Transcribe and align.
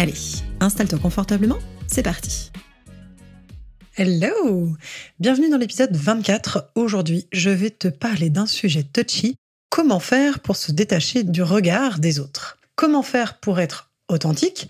Allez, 0.00 0.14
installe-toi 0.60 1.00
confortablement 1.00 1.58
c'est 1.88 2.04
parti 2.04 2.52
Hello 3.96 4.68
Bienvenue 5.18 5.50
dans 5.50 5.56
l'épisode 5.56 5.96
24. 5.96 6.70
Aujourd'hui, 6.76 7.26
je 7.32 7.50
vais 7.50 7.70
te 7.70 7.88
parler 7.88 8.30
d'un 8.30 8.46
sujet 8.46 8.84
touchy. 8.84 9.34
Comment 9.70 9.98
faire 9.98 10.38
pour 10.38 10.54
se 10.54 10.70
détacher 10.70 11.24
du 11.24 11.42
regard 11.42 11.98
des 11.98 12.20
autres? 12.20 12.58
Comment 12.76 13.02
faire 13.02 13.40
pour 13.40 13.58
être 13.58 13.90
authentique? 14.08 14.68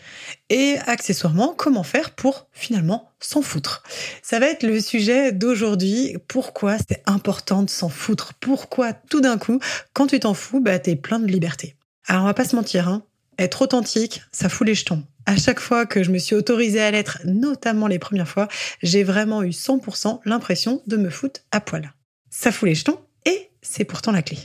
Et 0.48 0.76
accessoirement 0.86 1.52
comment 1.54 1.82
faire 1.82 2.14
pour 2.14 2.48
finalement 2.52 3.10
s'en 3.20 3.42
foutre? 3.42 3.82
Ça 4.22 4.38
va 4.38 4.46
être 4.46 4.62
le 4.62 4.80
sujet 4.80 5.32
d'aujourd'hui. 5.32 6.16
Pourquoi 6.26 6.78
c'est 6.78 7.02
important 7.04 7.62
de 7.62 7.68
s'en 7.68 7.90
foutre? 7.90 8.32
Pourquoi 8.40 8.94
tout 8.94 9.20
d'un 9.20 9.36
coup, 9.36 9.60
quand 9.92 10.06
tu 10.06 10.20
t'en 10.20 10.32
fous, 10.32 10.62
bah 10.62 10.78
t'es 10.78 10.96
plein 10.96 11.18
de 11.18 11.26
liberté? 11.26 11.76
Alors 12.06 12.22
on 12.22 12.26
va 12.26 12.32
pas 12.32 12.46
se 12.46 12.56
mentir, 12.56 12.88
hein. 12.88 13.02
être 13.38 13.60
authentique, 13.60 14.22
ça 14.32 14.48
fout 14.48 14.66
les 14.66 14.74
jetons 14.74 15.04
à 15.28 15.36
chaque 15.36 15.60
fois 15.60 15.84
que 15.84 16.02
je 16.02 16.10
me 16.10 16.16
suis 16.16 16.34
autorisée 16.34 16.80
à 16.80 16.90
l'être, 16.90 17.18
notamment 17.26 17.86
les 17.86 17.98
premières 17.98 18.26
fois, 18.26 18.48
j'ai 18.82 19.04
vraiment 19.04 19.42
eu 19.42 19.50
100% 19.50 20.20
l'impression 20.24 20.82
de 20.86 20.96
me 20.96 21.10
foutre 21.10 21.40
à 21.50 21.60
poil. 21.60 21.92
Ça 22.30 22.50
fout 22.50 22.66
les 22.66 22.74
jetons 22.74 22.98
et 23.26 23.50
c'est 23.60 23.84
pourtant 23.84 24.10
la 24.10 24.22
clé. 24.22 24.38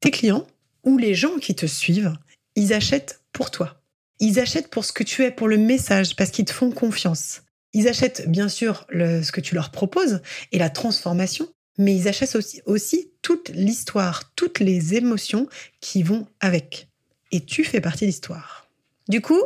Tes 0.00 0.10
clients 0.10 0.44
ou 0.82 0.98
les 0.98 1.14
gens 1.14 1.36
qui 1.38 1.54
te 1.54 1.66
suivent, 1.66 2.12
ils 2.56 2.72
achètent 2.72 3.22
pour 3.32 3.52
toi. 3.52 3.80
Ils 4.18 4.40
achètent 4.40 4.70
pour 4.70 4.84
ce 4.84 4.92
que 4.92 5.04
tu 5.04 5.22
es, 5.22 5.30
pour 5.30 5.46
le 5.46 5.56
message, 5.56 6.16
parce 6.16 6.32
qu'ils 6.32 6.46
te 6.46 6.52
font 6.52 6.72
confiance. 6.72 7.42
Ils 7.72 7.86
achètent 7.86 8.28
bien 8.28 8.48
sûr 8.48 8.88
ce 8.90 9.30
que 9.30 9.40
tu 9.40 9.54
leur 9.54 9.70
proposes 9.70 10.20
et 10.50 10.58
la 10.58 10.68
transformation, 10.68 11.48
mais 11.78 11.94
ils 11.94 12.08
achètent 12.08 12.34
aussi, 12.34 12.60
aussi 12.66 13.12
toute 13.22 13.50
l'histoire, 13.50 14.34
toutes 14.34 14.58
les 14.58 14.96
émotions 14.96 15.46
qui 15.80 16.02
vont 16.02 16.26
avec. 16.40 16.88
Et 17.30 17.44
tu 17.44 17.62
fais 17.62 17.80
partie 17.80 18.04
de 18.04 18.10
l'histoire. 18.10 18.68
Du 19.06 19.20
coup, 19.20 19.40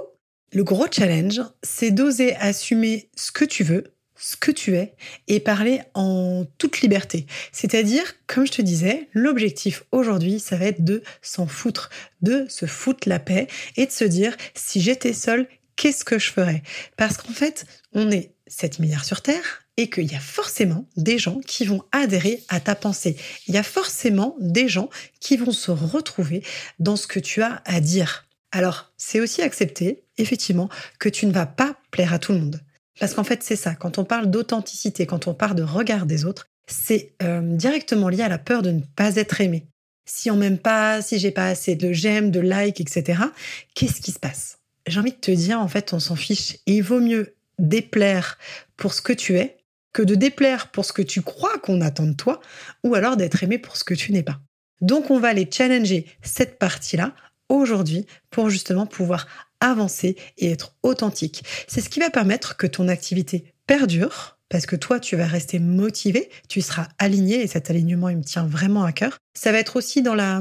le 0.52 0.64
gros 0.64 0.86
challenge, 0.91 1.41
c'est 1.62 1.91
d'oser 1.91 2.34
assumer 2.36 3.10
ce 3.16 3.30
que 3.30 3.44
tu 3.44 3.64
veux, 3.64 3.84
ce 4.16 4.36
que 4.36 4.50
tu 4.50 4.77
es, 4.77 4.94
et 5.28 5.41
parler 5.41 5.80
en 5.94 6.44
toute 6.58 6.80
liberté. 6.80 7.27
C'est-à-dire, 7.52 8.14
comme 8.27 8.46
je 8.46 8.52
te 8.52 8.62
disais, 8.62 9.08
l'objectif 9.12 9.84
aujourd'hui, 9.92 10.41
ça 10.41 10.56
va 10.56 10.66
être 10.66 10.84
de 10.84 11.02
s'en 11.22 11.46
foutre, 11.46 11.91
de 12.22 12.46
se 12.48 12.66
foutre 12.66 13.08
la 13.08 13.19
paix 13.19 13.46
et 13.76 13.86
de 13.86 13.92
se 13.92 14.04
dire, 14.04 14.36
si 14.54 14.80
j'étais 14.80 15.12
seule, 15.12 15.46
qu'est-ce 15.76 16.04
que 16.04 16.19
je 16.19 16.30
ferais? 16.30 16.62
Parce 16.96 17.16
qu'en 17.16 17.32
fait, 17.32 17.64
on 17.92 18.10
est 18.10 18.32
7 18.48 18.80
milliards 18.80 19.04
sur 19.04 19.22
Terre 19.22 19.62
et 19.76 19.88
qu'il 19.88 20.10
y 20.10 20.16
a 20.16 20.20
forcément 20.20 20.88
des 20.96 21.19
gens 21.19 21.38
qui 21.38 21.64
vont 21.64 21.84
adhérer 21.92 22.42
à 22.48 22.58
ta 22.58 22.74
pensée. 22.74 23.16
Il 23.46 23.54
y 23.54 23.58
a 23.58 23.62
forcément 23.62 24.34
des 24.41 24.69
gens 24.69 24.91
qui 25.20 25.36
vont 25.36 25.52
se 25.52 25.70
retrouver 25.70 26.42
dans 26.80 26.96
ce 26.96 27.06
que 27.06 27.20
tu 27.20 27.42
as 27.42 27.62
à 27.64 27.80
dire. 27.80 28.27
Alors, 28.52 28.92
c'est 28.96 29.20
aussi 29.20 29.42
accepter, 29.42 30.04
effectivement, 30.16 30.68
que 30.98 31.08
tu 31.08 31.27
ne 31.27 31.32
vas 31.32 31.46
pas 31.46 31.77
plaire 31.91 32.12
à 32.12 32.18
tout 32.18 32.32
le 32.32 32.38
monde. 32.38 32.60
Parce 32.98 33.14
qu'en 33.14 33.24
fait, 33.24 33.42
c'est 33.42 33.56
ça. 33.56 33.74
Quand 33.74 33.98
on 33.98 34.04
parle 34.04 34.30
d'authenticité, 34.30 35.06
quand 35.06 35.28
on 35.28 35.34
parle 35.34 35.56
de 35.56 35.62
regard 35.62 36.06
des 36.06 36.24
autres, 36.24 36.46
c'est 36.66 37.14
euh, 37.22 37.41
directement 37.42 38.09
lié 38.09 38.22
à 38.22 38.28
la 38.28 38.38
peur 38.38 38.62
de 38.62 38.70
ne 38.70 38.81
pas 38.97 39.16
être 39.16 39.41
aimé. 39.41 39.66
Si 40.06 40.31
on 40.31 40.36
m'aime 40.36 40.59
pas, 40.59 41.03
si 41.03 41.19
j'ai 41.19 41.31
pas 41.31 41.48
assez 41.48 41.75
de 41.75 41.92
j'aime, 41.92 42.31
de 42.31 42.41
like, 42.41 42.81
etc., 42.81 43.22
qu'est-ce 43.75 44.00
qui 44.00 44.12
se 44.12 44.19
passe? 44.19 44.59
J'ai 44.86 45.00
envie 45.00 45.12
de 45.12 45.16
te 45.16 45.30
dire, 45.30 45.60
en 45.60 45.69
fait, 45.69 45.92
on 45.92 46.00
s'en 46.00 46.16
fiche. 46.16 46.56
il 46.66 46.82
vaut 46.82 47.00
mieux 47.00 47.34
déplaire 47.59 48.38
pour 48.76 48.94
ce 48.94 49.03
que 49.03 49.12
tu 49.12 49.36
es 49.36 49.59
que 49.92 50.03
de 50.03 50.15
déplaire 50.15 50.70
pour 50.70 50.84
ce 50.84 50.92
que 50.92 51.03
tu 51.03 51.22
crois 51.22 51.59
qu'on 51.59 51.80
attend 51.80 52.06
de 52.06 52.12
toi, 52.12 52.41
ou 52.84 52.94
alors 52.94 53.16
d'être 53.16 53.42
aimé 53.42 53.59
pour 53.59 53.76
ce 53.76 53.84
que 53.84 53.94
tu 53.94 54.12
n'es 54.12 54.22
pas. 54.22 54.38
Donc 54.80 55.10
on 55.10 55.19
va 55.19 55.28
aller 55.28 55.48
challenger 55.50 56.06
cette 56.22 56.59
partie-là 56.59 57.15
aujourd'hui 57.48 58.06
pour 58.31 58.50
justement 58.50 58.86
pouvoir 58.86 59.26
avancer 59.60 60.16
et 60.36 60.50
être 60.50 60.75
authentique. 60.82 61.42
C'est 61.66 61.81
ce 61.81 61.88
qui 61.88 62.00
va 62.00 62.10
permettre 62.10 62.56
que 62.56 62.66
ton 62.66 62.88
activité 62.88 63.53
perdure 63.66 64.38
parce 64.48 64.66
que 64.66 64.76
toi, 64.76 64.98
tu 64.98 65.16
vas 65.16 65.26
rester 65.26 65.59
motivé, 65.59 66.31
tu 66.48 66.62
seras 66.62 66.88
aligné 66.98 67.42
et 67.42 67.47
cet 67.47 67.69
alignement, 67.70 68.09
il 68.09 68.16
me 68.16 68.25
tient 68.25 68.47
vraiment 68.47 68.84
à 68.84 68.92
cœur. 68.92 69.19
Ça 69.34 69.53
va 69.53 69.59
être 69.59 69.76
aussi 69.76 70.03
dans 70.03 70.14
la 70.14 70.41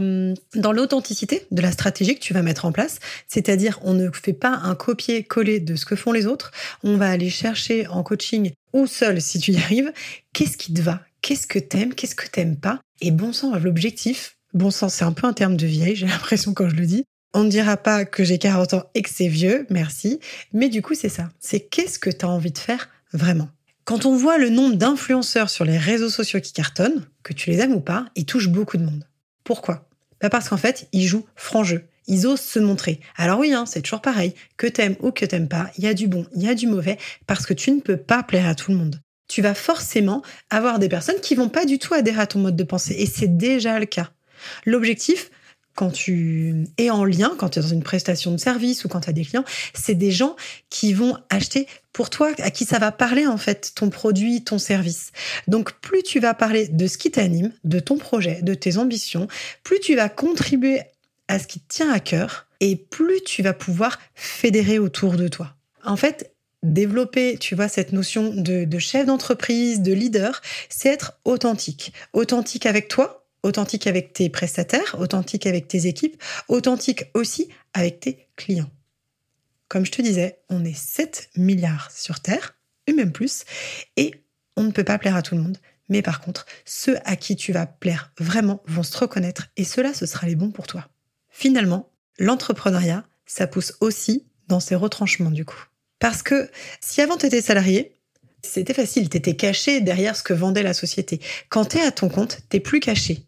dans 0.55 0.71
l'authenticité 0.71 1.45
de 1.51 1.61
la 1.61 1.71
stratégie 1.71 2.15
que 2.15 2.21
tu 2.21 2.33
vas 2.33 2.41
mettre 2.41 2.65
en 2.65 2.71
place, 2.71 2.99
c'est-à-dire 3.27 3.79
on 3.83 3.93
ne 3.93 4.09
fait 4.11 4.33
pas 4.33 4.61
un 4.63 4.75
copier-coller 4.75 5.59
de 5.59 5.75
ce 5.75 5.85
que 5.85 5.95
font 5.95 6.13
les 6.13 6.25
autres, 6.25 6.51
on 6.83 6.97
va 6.97 7.09
aller 7.09 7.29
chercher 7.29 7.87
en 7.87 8.01
coaching 8.03 8.51
ou 8.73 8.87
seul 8.87 9.21
si 9.21 9.39
tu 9.39 9.51
y 9.51 9.57
arrives, 9.57 9.91
qu'est-ce 10.33 10.57
qui 10.57 10.73
te 10.73 10.81
va, 10.81 11.01
qu'est-ce 11.21 11.47
que 11.47 11.59
t'aimes, 11.59 11.93
qu'est-ce 11.93 12.15
que 12.15 12.27
t'aimes 12.27 12.57
pas? 12.57 12.79
Et 13.01 13.11
bon 13.11 13.33
sang, 13.33 13.55
l'objectif, 13.57 14.36
Bon 14.53 14.71
sang, 14.71 14.89
c'est 14.89 15.05
un 15.05 15.11
peu 15.11 15.27
un 15.27 15.33
terme 15.33 15.57
de 15.57 15.67
vieille, 15.67 15.95
j'ai 15.95 16.07
l'impression 16.07 16.53
quand 16.53 16.69
je 16.69 16.75
le 16.75 16.85
dis. 16.85 17.03
On 17.33 17.43
ne 17.43 17.49
dira 17.49 17.77
pas 17.77 18.05
que 18.05 18.23
j'ai 18.23 18.37
40 18.37 18.73
ans 18.73 18.83
et 18.95 19.01
que 19.01 19.09
c'est 19.09 19.27
vieux, 19.27 19.67
merci. 19.69 20.19
Mais 20.53 20.69
du 20.69 20.81
coup, 20.81 20.95
c'est 20.95 21.09
ça. 21.09 21.29
C'est 21.39 21.59
qu'est-ce 21.59 21.99
que 21.99 22.09
tu 22.09 22.25
as 22.25 22.29
envie 22.29 22.51
de 22.51 22.57
faire 22.57 22.89
vraiment? 23.13 23.49
Quand 23.83 24.05
on 24.05 24.15
voit 24.15 24.37
le 24.37 24.49
nombre 24.49 24.75
d'influenceurs 24.75 25.49
sur 25.49 25.63
les 25.63 25.77
réseaux 25.77 26.09
sociaux 26.09 26.41
qui 26.41 26.51
cartonnent, 26.51 27.05
que 27.23 27.33
tu 27.33 27.49
les 27.49 27.59
aimes 27.59 27.73
ou 27.73 27.79
pas, 27.79 28.05
ils 28.15 28.25
touchent 28.25 28.49
beaucoup 28.49 28.77
de 28.77 28.83
monde. 28.83 29.05
Pourquoi? 29.43 29.87
Bah 30.21 30.29
Parce 30.29 30.49
qu'en 30.49 30.57
fait, 30.57 30.87
ils 30.91 31.05
jouent 31.07 31.25
franc 31.35 31.63
jeu. 31.63 31.85
Ils 32.07 32.25
osent 32.25 32.41
se 32.41 32.59
montrer. 32.59 32.99
Alors 33.17 33.39
oui, 33.39 33.53
hein, 33.53 33.65
c'est 33.65 33.81
toujours 33.81 34.01
pareil. 34.01 34.33
Que 34.55 34.67
t'aimes 34.67 34.95
ou 35.01 35.11
que 35.11 35.25
t'aimes 35.25 35.49
pas, 35.49 35.69
il 35.77 35.83
y 35.83 35.87
a 35.87 35.93
du 35.93 36.07
bon, 36.07 36.25
il 36.35 36.43
y 36.43 36.49
a 36.49 36.55
du 36.55 36.67
mauvais, 36.67 36.97
parce 37.27 37.45
que 37.45 37.53
tu 37.53 37.71
ne 37.71 37.81
peux 37.81 37.97
pas 37.97 38.23
plaire 38.23 38.47
à 38.47 38.55
tout 38.55 38.71
le 38.71 38.77
monde. 38.77 38.99
Tu 39.27 39.41
vas 39.41 39.53
forcément 39.53 40.21
avoir 40.49 40.79
des 40.79 40.89
personnes 40.89 41.19
qui 41.21 41.35
vont 41.35 41.49
pas 41.49 41.65
du 41.65 41.79
tout 41.79 41.93
adhérer 41.93 42.21
à 42.21 42.27
ton 42.27 42.39
mode 42.39 42.55
de 42.55 42.63
pensée. 42.63 42.95
Et 42.97 43.05
c'est 43.05 43.37
déjà 43.37 43.77
le 43.79 43.85
cas. 43.85 44.09
L'objectif, 44.65 45.29
quand 45.77 45.91
tu 45.91 46.65
es 46.79 46.89
en 46.89 47.05
lien, 47.05 47.35
quand 47.37 47.49
tu 47.49 47.59
es 47.59 47.61
dans 47.61 47.67
une 47.67 47.83
prestation 47.83 48.31
de 48.31 48.37
service 48.37 48.83
ou 48.83 48.87
quand 48.87 49.01
tu 49.01 49.09
as 49.09 49.13
des 49.13 49.23
clients, 49.23 49.45
c'est 49.75 49.93
des 49.93 50.11
gens 50.11 50.35
qui 50.71 50.91
vont 50.91 51.17
acheter 51.29 51.67
pour 51.93 52.09
toi, 52.09 52.31
à 52.39 52.49
qui 52.49 52.65
ça 52.65 52.79
va 52.79 52.91
parler 52.91 53.27
en 53.27 53.37
fait, 53.37 53.73
ton 53.75 53.91
produit, 53.91 54.43
ton 54.43 54.57
service. 54.57 55.11
Donc 55.47 55.79
plus 55.79 56.01
tu 56.01 56.19
vas 56.19 56.33
parler 56.33 56.67
de 56.67 56.87
ce 56.87 56.97
qui 56.97 57.11
t'anime, 57.11 57.51
de 57.63 57.79
ton 57.79 57.97
projet, 57.97 58.41
de 58.41 58.55
tes 58.55 58.77
ambitions, 58.77 59.27
plus 59.63 59.79
tu 59.79 59.95
vas 59.95 60.09
contribuer 60.09 60.81
à 61.27 61.37
ce 61.37 61.45
qui 61.45 61.59
te 61.59 61.67
tient 61.67 61.91
à 61.91 61.99
cœur 61.99 62.47
et 62.59 62.75
plus 62.75 63.21
tu 63.23 63.43
vas 63.43 63.53
pouvoir 63.53 63.99
fédérer 64.15 64.79
autour 64.79 65.15
de 65.15 65.27
toi. 65.27 65.53
En 65.85 65.95
fait, 65.95 66.33
développer, 66.63 67.37
tu 67.37 67.53
vois, 67.53 67.67
cette 67.67 67.93
notion 67.93 68.33
de, 68.33 68.65
de 68.65 68.79
chef 68.79 69.05
d'entreprise, 69.05 69.81
de 69.81 69.93
leader, 69.93 70.41
c'est 70.69 70.89
être 70.89 71.19
authentique. 71.23 71.93
Authentique 72.13 72.65
avec 72.65 72.87
toi, 72.87 73.26
authentique 73.47 73.87
avec 73.87 74.13
tes 74.13 74.29
prestataires, 74.29 74.95
authentique 74.99 75.47
avec 75.47 75.67
tes 75.67 75.87
équipes, 75.87 76.21
authentique 76.47 77.05
aussi 77.13 77.49
avec 77.73 77.99
tes 78.01 78.27
clients. 78.35 78.69
Comme 79.67 79.85
je 79.85 79.91
te 79.91 80.01
disais, 80.01 80.39
on 80.49 80.63
est 80.63 80.77
7 80.77 81.29
milliards 81.35 81.91
sur 81.91 82.19
Terre, 82.19 82.55
et 82.85 82.93
même 82.93 83.11
plus, 83.11 83.43
et 83.95 84.13
on 84.55 84.63
ne 84.63 84.71
peut 84.71 84.83
pas 84.83 84.97
plaire 84.97 85.15
à 85.15 85.21
tout 85.21 85.35
le 85.35 85.41
monde. 85.41 85.57
Mais 85.89 86.01
par 86.01 86.21
contre, 86.21 86.45
ceux 86.65 86.97
à 87.05 87.15
qui 87.15 87.35
tu 87.35 87.53
vas 87.53 87.65
plaire 87.65 88.11
vraiment 88.19 88.61
vont 88.65 88.83
se 88.83 88.97
reconnaître 88.97 89.47
et 89.55 89.63
cela, 89.63 89.93
ce 89.93 90.05
sera 90.05 90.27
les 90.27 90.35
bons 90.35 90.51
pour 90.51 90.67
toi. 90.67 90.89
Finalement, 91.29 91.91
l'entrepreneuriat, 92.19 93.05
ça 93.25 93.47
pousse 93.47 93.73
aussi 93.79 94.25
dans 94.47 94.59
ses 94.59 94.75
retranchements 94.75 95.31
du 95.31 95.45
coup. 95.45 95.63
Parce 95.99 96.23
que 96.23 96.49
si 96.81 97.01
avant 97.01 97.17
tu 97.17 97.25
étais 97.25 97.41
salarié, 97.41 97.97
c'était 98.43 98.73
facile, 98.73 99.09
tu 99.09 99.17
étais 99.17 99.35
caché 99.35 99.81
derrière 99.81 100.15
ce 100.15 100.23
que 100.23 100.33
vendait 100.33 100.63
la 100.63 100.73
société. 100.73 101.19
Quand 101.49 101.65
tu 101.65 101.77
es 101.77 101.81
à 101.81 101.91
ton 101.91 102.09
compte, 102.09 102.39
t'es 102.49 102.59
plus 102.59 102.79
caché. 102.79 103.26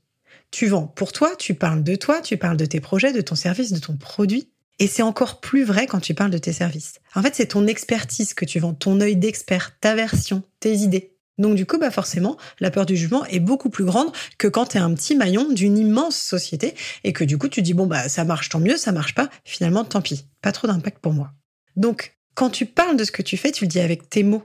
Tu 0.52 0.68
vends 0.68 0.88
pour 0.88 1.12
toi, 1.12 1.36
tu 1.38 1.54
parles 1.54 1.84
de 1.84 1.96
toi, 1.96 2.22
tu 2.22 2.38
parles 2.38 2.58
de 2.58 2.66
tes 2.66 2.80
projets, 2.80 3.14
de 3.14 3.22
ton 3.22 3.36
service, 3.36 3.72
de 3.72 3.80
ton 3.80 3.96
produit. 3.98 4.50
Et 4.80 4.88
c'est 4.88 5.02
encore 5.02 5.42
plus 5.42 5.64
vrai 5.64 5.88
quand 5.88 6.00
tu 6.00 6.14
parles 6.14 6.32
de 6.32 6.38
tes 6.38 6.54
services. 6.54 6.96
En 7.14 7.22
fait, 7.22 7.36
c'est 7.36 7.48
ton 7.48 7.68
expertise 7.68 8.34
que 8.34 8.46
tu 8.46 8.60
vends, 8.60 8.74
ton 8.74 9.02
œil 9.02 9.18
d'expert, 9.18 9.78
ta 9.80 9.94
version, 9.94 10.44
tes 10.60 10.74
idées. 10.78 11.16
Donc 11.38 11.56
du 11.56 11.66
coup, 11.66 11.78
bah 11.78 11.92
forcément, 11.92 12.38
la 12.60 12.70
peur 12.70 12.86
du 12.86 12.96
jugement 12.98 13.26
est 13.26 13.40
beaucoup 13.40 13.70
plus 13.70 13.86
grande 13.86 14.12
que 14.38 14.48
quand 14.48 14.68
tu 14.68 14.78
es 14.78 14.82
un 14.82 14.94
petit 14.94 15.16
maillon 15.16 15.52
d'une 15.52 15.78
immense 15.78 16.18
société 16.18 16.76
et 17.04 17.14
que 17.14 17.24
du 17.24 17.38
coup 17.38 17.48
tu 17.48 17.62
dis 17.62 17.74
bon 17.74 17.88
bah 17.88 18.10
ça 18.10 18.26
marche 18.26 18.50
tant 18.50 18.60
mieux, 18.60 18.76
ça 18.76 18.92
marche 18.92 19.16
pas, 19.16 19.30
finalement 19.46 19.86
tant 19.86 20.02
pis, 20.02 20.26
pas 20.42 20.52
trop 20.52 20.68
d'impact 20.68 21.00
pour 21.00 21.14
moi. 21.14 21.32
Donc 21.78 22.18
quand 22.36 22.50
tu 22.50 22.66
parles 22.66 22.98
de 22.98 23.06
ce 23.06 23.12
que 23.12 23.22
tu 23.22 23.38
fais, 23.38 23.52
tu 23.52 23.64
le 23.66 23.70
dis 23.70 23.80
avec 23.80 24.10
tes 24.10 24.24
mots. 24.24 24.44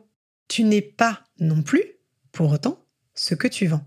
Tu 0.49 0.63
n'es 0.63 0.83
pas 0.83 1.21
non 1.41 1.63
plus, 1.63 1.85
pour 2.33 2.53
autant, 2.53 2.85
ce 3.15 3.35
que 3.35 3.49
tu 3.49 3.67
vends. 3.67 3.85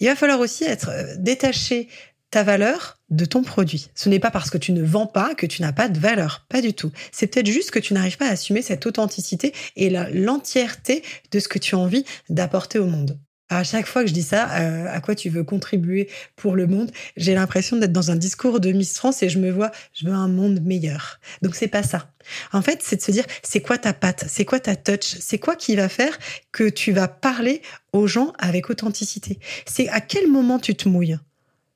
Il 0.00 0.06
va 0.06 0.16
falloir 0.16 0.40
aussi 0.40 0.64
être 0.64 0.90
euh, 0.90 1.14
détaché 1.18 1.88
ta 2.30 2.42
valeur 2.42 2.98
de 3.10 3.24
ton 3.24 3.42
produit. 3.42 3.88
Ce 3.94 4.08
n'est 4.08 4.18
pas 4.18 4.30
parce 4.30 4.50
que 4.50 4.58
tu 4.58 4.72
ne 4.72 4.82
vends 4.82 5.06
pas 5.06 5.34
que 5.34 5.46
tu 5.46 5.62
n'as 5.62 5.72
pas 5.72 5.88
de 5.88 5.98
valeur, 5.98 6.44
pas 6.48 6.60
du 6.60 6.74
tout. 6.74 6.92
C'est 7.10 7.26
peut-être 7.26 7.50
juste 7.50 7.70
que 7.70 7.78
tu 7.78 7.94
n'arrives 7.94 8.18
pas 8.18 8.26
à 8.26 8.32
assumer 8.32 8.60
cette 8.60 8.84
authenticité 8.84 9.54
et 9.76 9.88
l'entièreté 9.90 11.02
de 11.30 11.40
ce 11.40 11.48
que 11.48 11.58
tu 11.58 11.74
as 11.74 11.78
envie 11.78 12.04
d'apporter 12.28 12.78
au 12.78 12.86
monde. 12.86 13.18
À 13.50 13.64
chaque 13.64 13.86
fois 13.86 14.02
que 14.02 14.08
je 14.08 14.12
dis 14.12 14.22
ça, 14.22 14.60
euh, 14.60 14.86
à 14.92 15.00
quoi 15.00 15.14
tu 15.14 15.30
veux 15.30 15.42
contribuer 15.42 16.10
pour 16.36 16.54
le 16.54 16.66
monde, 16.66 16.90
j'ai 17.16 17.34
l'impression 17.34 17.78
d'être 17.78 17.92
dans 17.92 18.10
un 18.10 18.16
discours 18.16 18.60
de 18.60 18.72
Miss 18.72 18.98
France 18.98 19.22
et 19.22 19.30
je 19.30 19.38
me 19.38 19.50
vois, 19.50 19.70
je 19.94 20.04
veux 20.04 20.12
un 20.12 20.28
monde 20.28 20.60
meilleur. 20.60 21.18
Donc 21.40 21.54
c'est 21.54 21.68
pas 21.68 21.82
ça. 21.82 22.10
En 22.52 22.60
fait, 22.60 22.80
c'est 22.82 22.96
de 22.96 23.00
se 23.00 23.10
dire, 23.10 23.24
c'est 23.42 23.62
quoi 23.62 23.78
ta 23.78 23.94
patte, 23.94 24.26
c'est 24.28 24.44
quoi 24.44 24.60
ta 24.60 24.76
touch, 24.76 25.16
c'est 25.20 25.38
quoi 25.38 25.56
qui 25.56 25.76
va 25.76 25.88
faire 25.88 26.18
que 26.52 26.68
tu 26.68 26.92
vas 26.92 27.08
parler 27.08 27.62
aux 27.92 28.06
gens 28.06 28.32
avec 28.38 28.70
authenticité. 28.70 29.38
C'est 29.66 29.88
à 29.88 30.00
quel 30.00 30.28
moment 30.28 30.58
tu 30.58 30.74
te 30.74 30.88
mouilles, 30.88 31.18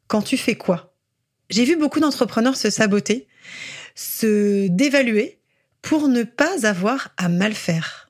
quand 0.09 0.23
tu 0.23 0.37
fais 0.37 0.57
quoi? 0.57 0.95
J'ai 1.51 1.65
vu 1.65 1.77
beaucoup 1.77 2.01
d'entrepreneurs 2.01 2.57
se 2.57 2.71
saboter, 2.71 3.27
se 3.95 4.69
dévaluer 4.69 5.39
pour 5.83 6.09
ne 6.09 6.23
pas 6.23 6.67
avoir 6.67 7.11
à 7.17 7.29
mal 7.29 7.55
faire 7.55 8.03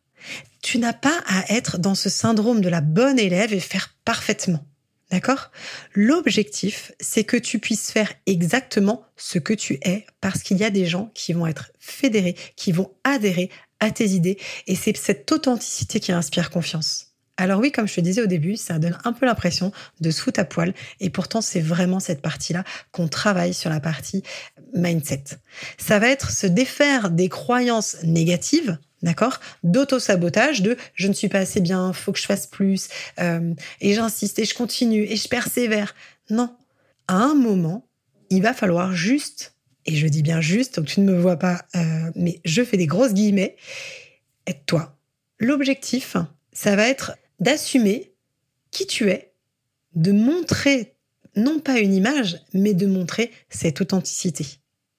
tu 0.62 0.78
n'as 0.78 0.92
pas 0.92 1.22
à 1.26 1.52
être 1.52 1.76
dans 1.76 1.96
ce 1.96 2.08
syndrome 2.08 2.60
de 2.60 2.68
la 2.68 2.80
bonne 2.80 3.18
élève 3.18 3.52
et 3.52 3.60
faire 3.60 3.94
parfaitement. 4.04 4.64
D'accord? 5.10 5.50
L'objectif, 5.92 6.92
c'est 6.98 7.24
que 7.24 7.36
tu 7.36 7.58
puisses 7.58 7.90
faire 7.90 8.10
exactement 8.24 9.04
ce 9.16 9.38
que 9.38 9.52
tu 9.52 9.78
es 9.82 10.06
parce 10.22 10.42
qu'il 10.42 10.56
y 10.56 10.64
a 10.64 10.70
des 10.70 10.86
gens 10.86 11.10
qui 11.12 11.34
vont 11.34 11.46
être 11.46 11.70
fédérés, 11.78 12.36
qui 12.56 12.72
vont 12.72 12.94
adhérer 13.04 13.50
à 13.80 13.90
tes 13.90 14.08
idées 14.10 14.38
et 14.66 14.74
c'est 14.74 14.96
cette 14.96 15.30
authenticité 15.30 16.00
qui 16.00 16.12
inspire 16.12 16.48
confiance. 16.48 17.11
Alors 17.36 17.60
oui, 17.60 17.72
comme 17.72 17.88
je 17.88 17.94
te 17.94 18.00
disais 18.00 18.22
au 18.22 18.26
début, 18.26 18.56
ça 18.56 18.78
donne 18.78 18.98
un 19.04 19.12
peu 19.12 19.26
l'impression 19.26 19.72
de 20.00 20.10
se 20.10 20.20
foutre 20.20 20.40
à 20.40 20.44
poil 20.44 20.74
et 21.00 21.10
pourtant 21.10 21.40
c'est 21.40 21.60
vraiment 21.60 21.98
cette 21.98 22.20
partie-là 22.20 22.64
qu'on 22.90 23.08
travaille 23.08 23.54
sur 23.54 23.70
la 23.70 23.80
partie 23.80 24.22
mindset. 24.74 25.24
Ça 25.78 25.98
va 25.98 26.08
être 26.08 26.30
se 26.30 26.46
défaire 26.46 27.10
des 27.10 27.28
croyances 27.28 27.96
négatives 28.02 28.78
D'accord 29.02 29.40
D'auto-sabotage, 29.64 30.62
de 30.62 30.76
je 30.94 31.08
ne 31.08 31.12
suis 31.12 31.28
pas 31.28 31.40
assez 31.40 31.60
bien, 31.60 31.92
faut 31.92 32.12
que 32.12 32.20
je 32.20 32.26
fasse 32.26 32.46
plus, 32.46 32.88
euh, 33.18 33.52
et 33.80 33.94
j'insiste, 33.94 34.38
et 34.38 34.44
je 34.44 34.54
continue, 34.54 35.02
et 35.02 35.16
je 35.16 35.28
persévère. 35.28 35.94
Non. 36.30 36.54
À 37.08 37.16
un 37.16 37.34
moment, 37.34 37.88
il 38.30 38.42
va 38.42 38.54
falloir 38.54 38.94
juste, 38.94 39.54
et 39.86 39.96
je 39.96 40.06
dis 40.06 40.22
bien 40.22 40.40
juste, 40.40 40.76
donc 40.76 40.86
tu 40.86 41.00
ne 41.00 41.12
me 41.12 41.18
vois 41.18 41.36
pas, 41.36 41.64
euh, 41.74 42.10
mais 42.14 42.40
je 42.44 42.62
fais 42.62 42.76
des 42.76 42.86
grosses 42.86 43.12
guillemets, 43.12 43.56
être 44.46 44.64
toi. 44.66 44.96
L'objectif, 45.40 46.16
ça 46.52 46.76
va 46.76 46.86
être 46.86 47.16
d'assumer 47.42 48.14
qui 48.70 48.86
tu 48.86 49.10
es, 49.10 49.34
de 49.94 50.12
montrer 50.12 50.96
non 51.36 51.60
pas 51.60 51.78
une 51.78 51.94
image, 51.94 52.40
mais 52.54 52.74
de 52.74 52.86
montrer 52.86 53.30
cette 53.50 53.80
authenticité. 53.80 54.46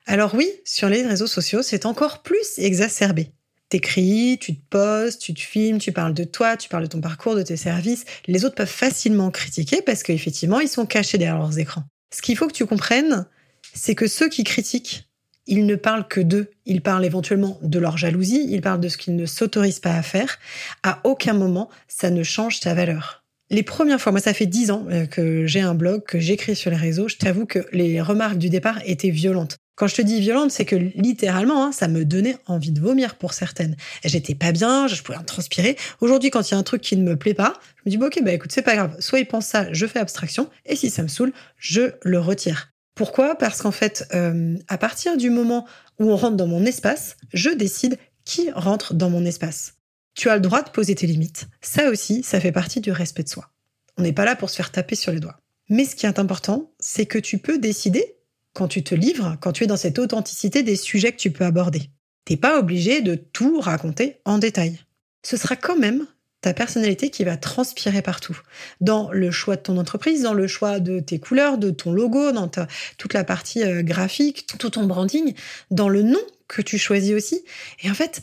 Alors 0.06 0.36
oui, 0.36 0.50
sur 0.66 0.90
les 0.90 1.06
réseaux 1.06 1.28
sociaux, 1.28 1.62
c'est 1.62 1.86
encore 1.86 2.22
plus 2.22 2.58
exacerbé 2.58 3.32
t'écris, 3.74 4.38
tu 4.40 4.56
te 4.56 4.62
postes, 4.70 5.20
tu 5.20 5.34
te 5.34 5.42
filmes, 5.42 5.80
tu 5.80 5.92
parles 5.92 6.14
de 6.14 6.24
toi, 6.24 6.58
tu 6.58 6.70
parles 6.70 6.84
de 6.84 6.90
ton 6.90 7.02
parcours, 7.02 7.36
de 7.36 7.42
tes 7.42 7.58
services. 7.58 8.06
Les 8.28 8.46
autres 8.46 8.54
peuvent 8.54 8.68
facilement 8.68 9.32
critiquer 9.32 9.82
parce 9.82 10.04
qu'effectivement, 10.04 10.60
ils 10.60 10.68
sont 10.68 10.86
cachés 10.86 11.18
derrière 11.18 11.40
leurs 11.40 11.58
écrans. 11.58 11.84
Ce 12.14 12.22
qu'il 12.22 12.38
faut 12.38 12.46
que 12.46 12.54
tu 12.54 12.68
comprennes, 12.68 13.26
c'est 13.74 13.96
que 13.96 14.06
ceux 14.06 14.30
qui 14.30 14.44
critiquent, 14.44 15.10
ils 15.48 15.66
ne 15.66 15.76
parlent 15.76 16.08
que 16.08 16.22
d'eux. 16.22 16.52
Ils 16.66 16.82
parlent 16.82 17.06
éventuellement 17.06 17.60
de 17.62 17.80
leur 17.80 17.98
jalousie, 17.98 18.46
ils 18.50 18.62
parlent 18.62 18.80
de 18.80 18.90
ce 18.90 18.98
qu'ils 18.98 19.16
ne 19.16 19.26
s'autorisent 19.26 19.80
pas 19.80 19.96
à 19.96 20.02
faire. 20.02 20.40
À 20.84 21.00
aucun 21.04 21.34
moment, 21.34 21.70
ça 21.88 22.10
ne 22.10 22.24
change 22.24 22.60
ta 22.60 22.74
valeur. 22.74 23.24
Les 23.50 23.64
premières 23.64 24.02
fois, 24.02 24.12
moi 24.12 24.22
ça 24.22 24.34
fait 24.34 24.46
dix 24.46 24.72
ans 24.72 24.86
euh, 24.90 25.06
que 25.06 25.46
j'ai 25.46 25.62
un 25.62 25.76
blog, 25.76 26.04
que 26.06 26.20
j'écris 26.20 26.56
sur 26.56 26.72
les 26.72 26.78
réseaux, 26.78 27.08
je 27.08 27.18
t'avoue 27.18 27.46
que 27.46 27.60
les 27.72 28.02
remarques 28.02 28.38
du 28.38 28.50
départ 28.50 28.80
étaient 28.86 29.12
violentes. 29.12 29.58
Quand 29.76 29.88
je 29.88 29.96
te 29.96 30.02
dis 30.02 30.20
violente, 30.20 30.52
c'est 30.52 30.66
que 30.66 30.76
littéralement, 30.76 31.66
hein, 31.66 31.72
ça 31.72 31.88
me 31.88 32.06
donnait 32.06 32.38
envie 32.46 32.72
de 32.72 32.80
vomir 32.80 33.16
pour 33.16 33.34
certaines. 33.34 33.76
J'étais 34.06 34.36
pas 34.36 34.52
bien, 34.52 34.88
je 34.88 35.02
pouvais 35.02 35.18
en 35.18 35.24
transpirer. 35.24 35.78
Aujourd'hui, 36.00 36.30
quand 36.30 36.48
il 36.48 36.54
y 36.54 36.56
a 36.56 36.60
un 36.60 36.64
truc 36.64 36.82
qui 36.82 36.96
ne 36.96 37.04
me 37.04 37.16
plaît 37.16 37.34
pas, 37.34 37.54
je 37.78 37.82
me 37.86 37.92
dis, 37.92 37.98
bon, 37.98 38.06
ok, 38.06 38.22
bah 38.24 38.34
écoute, 38.34 38.52
c'est 38.52 38.62
pas 38.62 38.76
grave. 38.76 38.96
Soit 39.00 39.20
il 39.20 39.26
pense 39.26 39.48
ça, 39.48 39.72
je 39.72 39.88
fais 39.88 40.00
abstraction, 40.00 40.50
et 40.66 40.76
si 40.76 40.92
ça 40.92 41.02
me 41.02 41.08
saoule, 41.08 41.34
je 41.58 41.94
le 42.04 42.20
retire. 42.20 42.73
Pourquoi? 42.96 43.36
Parce 43.36 43.62
qu'en 43.62 43.72
fait, 43.72 44.08
euh, 44.14 44.58
à 44.68 44.78
partir 44.78 45.18
du 45.18 45.30
moment 45.30 45.68
où 46.00 46.12
on 46.12 46.16
rentre 46.16 46.38
dans 46.38 46.48
mon 46.48 46.66
espace, 46.66 47.18
je 47.34 47.50
décide 47.50 47.98
qui 48.26 48.52
rentre 48.52 48.94
dans 48.94 49.10
mon 49.10 49.26
espace. 49.26 49.76
Tu 50.16 50.30
as 50.30 50.36
le 50.36 50.42
droit 50.42 50.62
de 50.62 50.70
poser 50.70 50.96
tes 50.96 51.08
limites. 51.08 51.48
Ça 51.62 51.90
aussi, 51.90 52.24
ça 52.24 52.40
fait 52.40 52.52
partie 52.52 52.82
du 52.82 52.92
respect 52.92 53.24
de 53.24 53.30
soi. 53.30 53.50
On 53.98 54.04
n'est 54.04 54.14
pas 54.14 54.26
là 54.26 54.36
pour 54.36 54.50
se 54.50 54.56
faire 54.56 54.72
taper 54.72 54.96
sur 54.96 55.12
les 55.12 55.20
doigts. 55.20 55.40
Mais 55.70 55.86
ce 55.86 55.96
qui 55.96 56.06
est 56.06 56.20
important, 56.20 56.72
c'est 56.80 57.06
que 57.06 57.18
tu 57.18 57.40
peux 57.40 57.58
décider 57.58 58.16
quand 58.54 58.68
tu 58.68 58.84
te 58.84 58.94
livres, 58.94 59.38
quand 59.42 59.54
tu 59.54 59.64
es 59.64 59.68
dans 59.68 59.78
cette 59.78 59.98
authenticité 59.98 60.62
des 60.62 60.76
sujets 60.76 61.12
que 61.12 61.18
tu 61.18 61.32
peux 61.32 61.46
aborder. 61.46 61.90
T'es 62.26 62.38
pas 62.38 62.60
obligé 62.60 63.02
de 63.02 63.16
tout 63.16 63.60
raconter 63.60 64.22
en 64.26 64.38
détail. 64.38 64.80
Ce 65.26 65.38
sera 65.38 65.56
quand 65.56 65.78
même 65.78 66.06
ta 66.44 66.54
personnalité 66.54 67.10
qui 67.10 67.24
va 67.24 67.38
transpirer 67.38 68.02
partout. 68.02 68.38
Dans 68.82 69.10
le 69.12 69.32
choix 69.32 69.56
de 69.56 69.62
ton 69.62 69.78
entreprise, 69.78 70.24
dans 70.24 70.34
le 70.34 70.46
choix 70.46 70.82
de 70.82 71.00
tes 71.00 71.18
couleurs, 71.18 71.58
de 71.58 71.72
ton 71.72 71.94
logo, 71.94 72.34
dans 72.34 72.52
toute 72.98 73.14
la 73.14 73.24
partie 73.24 73.64
euh, 73.64 73.82
graphique, 73.82 74.46
tout 74.60 74.70
ton 74.70 74.86
branding, 74.86 75.34
dans 75.72 75.88
le 75.88 76.04
nom 76.04 76.20
que 76.50 76.62
tu 76.62 76.78
choisis 76.78 77.14
aussi. 77.14 77.46
Et 77.82 77.90
en 77.90 77.94
fait, 77.94 78.22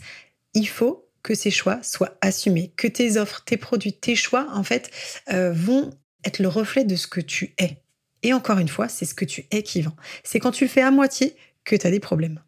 il 0.53 0.67
faut 0.67 1.09
que 1.23 1.33
ces 1.33 1.49
choix 1.49 1.81
soient 1.81 2.15
assumés, 2.21 2.71
que 2.77 2.87
tes 2.87 3.17
offres, 3.17 3.43
tes 3.43 3.57
produits, 3.57 3.93
tes 3.93 4.15
choix, 4.15 4.47
en 4.53 4.63
fait, 4.63 4.91
euh, 5.33 5.51
vont 5.51 5.89
être 6.23 6.37
le 6.37 6.47
reflet 6.47 6.83
de 6.83 6.95
ce 6.95 7.07
que 7.07 7.21
tu 7.21 7.55
es. 7.57 7.81
Et 8.21 8.33
encore 8.33 8.59
une 8.59 8.67
fois, 8.67 8.87
c'est 8.87 9.05
ce 9.05 9.15
que 9.15 9.25
tu 9.25 9.47
es 9.49 9.63
qui 9.63 9.81
vend. 9.81 9.95
C'est 10.23 10.39
quand 10.39 10.51
tu 10.51 10.65
le 10.65 10.69
fais 10.69 10.81
à 10.81 10.91
moitié 10.91 11.35
que 11.63 11.75
tu 11.75 11.87
as 11.87 11.91
des 11.91 11.99
problèmes. 11.99 12.39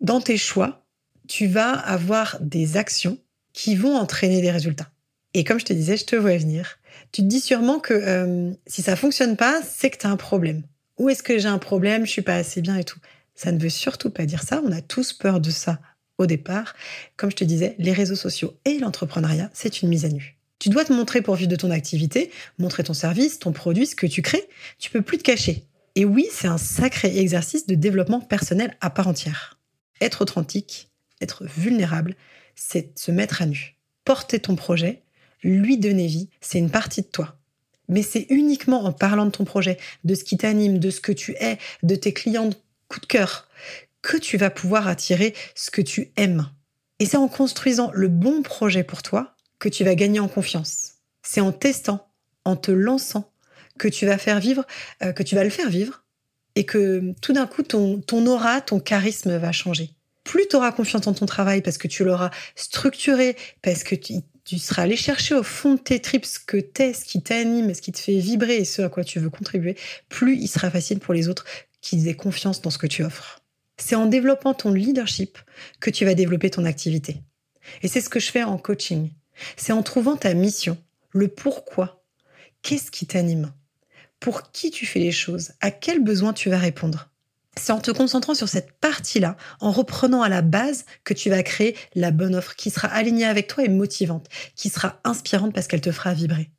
Dans 0.00 0.22
tes 0.22 0.38
choix, 0.38 0.86
tu 1.28 1.46
vas 1.48 1.72
avoir 1.72 2.38
des 2.40 2.78
actions 2.78 3.18
qui 3.52 3.76
vont 3.76 3.94
entraîner 3.94 4.40
des 4.40 4.50
résultats. 4.50 4.90
Et 5.34 5.44
comme 5.44 5.60
je 5.60 5.64
te 5.64 5.72
disais, 5.72 5.96
je 5.96 6.04
te 6.04 6.16
vois 6.16 6.36
venir. 6.36 6.78
Tu 7.12 7.22
te 7.22 7.26
dis 7.26 7.40
sûrement 7.40 7.78
que 7.78 7.94
euh, 7.94 8.52
si 8.66 8.82
ça 8.82 8.96
fonctionne 8.96 9.36
pas, 9.36 9.60
c'est 9.62 9.90
que 9.90 9.98
tu 9.98 10.06
as 10.06 10.10
un 10.10 10.16
problème. 10.16 10.62
Ou 10.98 11.10
est-ce 11.10 11.22
que 11.22 11.38
j'ai 11.38 11.48
un 11.48 11.58
problème, 11.58 12.06
je 12.06 12.10
suis 12.10 12.22
pas 12.22 12.34
assez 12.34 12.60
bien 12.60 12.76
et 12.76 12.84
tout. 12.84 12.98
Ça 13.34 13.52
ne 13.52 13.58
veut 13.58 13.68
surtout 13.68 14.10
pas 14.10 14.26
dire 14.26 14.42
ça. 14.42 14.60
On 14.64 14.72
a 14.72 14.80
tous 14.80 15.12
peur 15.12 15.40
de 15.40 15.50
ça 15.50 15.78
au 16.18 16.26
départ. 16.26 16.74
Comme 17.16 17.30
je 17.30 17.36
te 17.36 17.44
disais, 17.44 17.76
les 17.78 17.92
réseaux 17.92 18.16
sociaux 18.16 18.54
et 18.64 18.78
l'entrepreneuriat, 18.78 19.50
c'est 19.54 19.82
une 19.82 19.88
mise 19.88 20.04
à 20.04 20.08
nu. 20.08 20.36
Tu 20.58 20.70
dois 20.70 20.84
te 20.84 20.92
montrer 20.92 21.22
pour 21.22 21.36
vivre 21.36 21.50
de 21.50 21.56
ton 21.56 21.70
activité, 21.70 22.32
montrer 22.58 22.82
ton 22.82 22.94
service, 22.94 23.38
ton 23.38 23.52
produit, 23.52 23.86
ce 23.86 23.94
que 23.94 24.08
tu 24.08 24.22
crées. 24.22 24.48
Tu 24.78 24.90
peux 24.90 25.02
plus 25.02 25.18
te 25.18 25.22
cacher. 25.22 25.62
Et 25.94 26.04
oui, 26.04 26.26
c'est 26.32 26.48
un 26.48 26.58
sacré 26.58 27.16
exercice 27.18 27.66
de 27.66 27.76
développement 27.76 28.20
personnel 28.20 28.76
à 28.80 28.90
part 28.90 29.06
entière. 29.06 29.58
Être 30.00 30.22
authentique, 30.22 30.90
être 31.20 31.44
vulnérable, 31.44 32.16
c'est 32.56 32.98
se 32.98 33.12
mettre 33.12 33.42
à 33.42 33.46
nu. 33.46 33.76
Porter 34.04 34.40
ton 34.40 34.56
projet, 34.56 35.02
lui 35.42 35.78
donner 35.78 36.06
vie, 36.06 36.28
c'est 36.40 36.58
une 36.58 36.70
partie 36.70 37.02
de 37.02 37.06
toi. 37.06 37.36
Mais 37.88 38.02
c'est 38.02 38.26
uniquement 38.28 38.84
en 38.84 38.92
parlant 38.92 39.26
de 39.26 39.30
ton 39.30 39.44
projet, 39.44 39.78
de 40.04 40.14
ce 40.14 40.24
qui 40.24 40.36
t'anime, 40.36 40.78
de 40.78 40.90
ce 40.90 41.00
que 41.00 41.12
tu 41.12 41.32
es, 41.40 41.58
de 41.82 41.94
tes 41.94 42.12
clients 42.12 42.46
de 42.46 42.54
coup 42.88 43.00
de 43.00 43.06
cœur, 43.06 43.48
que 44.02 44.16
tu 44.16 44.36
vas 44.36 44.50
pouvoir 44.50 44.88
attirer 44.88 45.34
ce 45.54 45.70
que 45.70 45.82
tu 45.82 46.12
aimes. 46.16 46.50
Et 46.98 47.06
c'est 47.06 47.16
en 47.16 47.28
construisant 47.28 47.90
le 47.94 48.08
bon 48.08 48.42
projet 48.42 48.82
pour 48.82 49.02
toi 49.02 49.34
que 49.58 49.68
tu 49.68 49.84
vas 49.84 49.94
gagner 49.94 50.20
en 50.20 50.28
confiance. 50.28 50.94
C'est 51.22 51.40
en 51.40 51.52
testant, 51.52 52.08
en 52.44 52.56
te 52.56 52.70
lançant, 52.70 53.32
que 53.78 53.88
tu 53.88 54.06
vas 54.06 54.18
faire 54.18 54.40
vivre, 54.40 54.66
euh, 55.02 55.12
que 55.12 55.22
tu 55.22 55.34
vas 55.34 55.44
le 55.44 55.50
faire 55.50 55.70
vivre, 55.70 56.04
et 56.54 56.64
que 56.64 57.14
tout 57.22 57.32
d'un 57.32 57.46
coup, 57.46 57.62
ton, 57.62 58.00
ton 58.00 58.26
aura, 58.26 58.60
ton 58.60 58.80
charisme 58.80 59.36
va 59.36 59.52
changer. 59.52 59.90
Plus 60.24 60.48
tu 60.48 60.56
auras 60.56 60.72
confiance 60.72 61.06
en 61.06 61.14
ton 61.14 61.26
travail 61.26 61.62
parce 61.62 61.78
que 61.78 61.88
tu 61.88 62.04
l'auras 62.04 62.30
structuré, 62.56 63.36
parce 63.62 63.84
que 63.84 63.94
tu, 63.94 64.14
tu, 64.48 64.58
seras 64.58 64.82
allé 64.82 64.96
chercher 64.96 65.34
au 65.34 65.42
fond 65.42 65.74
de 65.74 65.80
tes 65.80 66.00
tripes 66.00 66.24
ce 66.24 66.38
que 66.38 66.56
t'es, 66.56 66.94
ce 66.94 67.04
qui 67.04 67.22
t'anime, 67.22 67.74
ce 67.74 67.82
qui 67.82 67.92
te 67.92 67.98
fait 67.98 68.18
vibrer 68.18 68.56
et 68.56 68.64
ce 68.64 68.82
à 68.82 68.88
quoi 68.88 69.04
tu 69.04 69.20
veux 69.20 69.30
contribuer, 69.30 69.76
plus 70.08 70.36
il 70.36 70.48
sera 70.48 70.70
facile 70.70 71.00
pour 71.00 71.12
les 71.12 71.28
autres 71.28 71.44
qu'ils 71.80 72.08
aient 72.08 72.14
confiance 72.14 72.62
dans 72.62 72.70
ce 72.70 72.78
que 72.78 72.86
tu 72.86 73.04
offres. 73.04 73.40
C'est 73.76 73.94
en 73.94 74.06
développant 74.06 74.54
ton 74.54 74.72
leadership 74.72 75.38
que 75.80 75.90
tu 75.90 76.04
vas 76.04 76.14
développer 76.14 76.50
ton 76.50 76.64
activité. 76.64 77.22
Et 77.82 77.88
c'est 77.88 78.00
ce 78.00 78.08
que 78.08 78.20
je 78.20 78.30
fais 78.30 78.42
en 78.42 78.58
coaching. 78.58 79.10
C'est 79.56 79.72
en 79.72 79.82
trouvant 79.82 80.16
ta 80.16 80.34
mission, 80.34 80.78
le 81.12 81.28
pourquoi. 81.28 82.04
Qu'est-ce 82.62 82.90
qui 82.90 83.06
t'anime? 83.06 83.52
Pour 84.18 84.50
qui 84.50 84.70
tu 84.70 84.86
fais 84.86 84.98
les 84.98 85.12
choses? 85.12 85.52
À 85.60 85.70
quel 85.70 86.02
besoin 86.02 86.32
tu 86.32 86.50
vas 86.50 86.58
répondre? 86.58 87.10
C'est 87.56 87.72
en 87.72 87.80
te 87.80 87.90
concentrant 87.90 88.34
sur 88.34 88.48
cette 88.48 88.72
partie-là, 88.80 89.36
en 89.60 89.72
reprenant 89.72 90.22
à 90.22 90.28
la 90.28 90.42
base, 90.42 90.84
que 91.04 91.14
tu 91.14 91.30
vas 91.30 91.42
créer 91.42 91.76
la 91.94 92.10
bonne 92.10 92.34
offre 92.34 92.54
qui 92.54 92.70
sera 92.70 92.88
alignée 92.88 93.24
avec 93.24 93.48
toi 93.48 93.64
et 93.64 93.68
motivante, 93.68 94.28
qui 94.54 94.68
sera 94.68 95.00
inspirante 95.04 95.52
parce 95.52 95.66
qu'elle 95.66 95.80
te 95.80 95.92
fera 95.92 96.14
vibrer. 96.14 96.50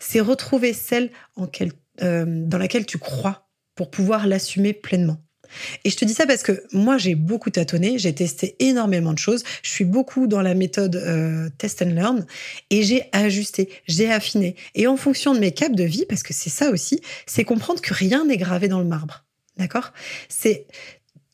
C'est 0.00 0.20
retrouver 0.20 0.72
celle 0.72 1.10
euh, 2.02 2.24
dans 2.26 2.58
laquelle 2.58 2.86
tu 2.86 2.98
crois 2.98 3.48
pour 3.74 3.90
pouvoir 3.90 4.26
l'assumer 4.26 4.72
pleinement. 4.72 5.18
Et 5.84 5.90
je 5.90 5.96
te 5.96 6.04
dis 6.04 6.14
ça 6.14 6.26
parce 6.26 6.42
que 6.42 6.64
moi, 6.72 6.98
j'ai 6.98 7.14
beaucoup 7.14 7.50
tâtonné, 7.50 7.98
j'ai 7.98 8.14
testé 8.14 8.56
énormément 8.58 9.12
de 9.12 9.18
choses. 9.18 9.44
Je 9.62 9.70
suis 9.70 9.84
beaucoup 9.84 10.26
dans 10.26 10.40
la 10.40 10.54
méthode 10.54 10.96
euh, 10.96 11.48
test 11.58 11.82
and 11.82 11.90
learn 11.90 12.26
et 12.70 12.82
j'ai 12.82 13.04
ajusté, 13.12 13.68
j'ai 13.86 14.10
affiné. 14.10 14.56
Et 14.74 14.86
en 14.86 14.96
fonction 14.96 15.34
de 15.34 15.40
mes 15.40 15.52
caps 15.52 15.76
de 15.76 15.84
vie, 15.84 16.06
parce 16.08 16.22
que 16.22 16.32
c'est 16.32 16.50
ça 16.50 16.70
aussi, 16.70 17.00
c'est 17.26 17.44
comprendre 17.44 17.80
que 17.80 17.94
rien 17.94 18.24
n'est 18.24 18.38
gravé 18.38 18.68
dans 18.68 18.80
le 18.80 18.86
marbre. 18.86 19.24
D'accord? 19.56 19.92
C'est 20.28 20.66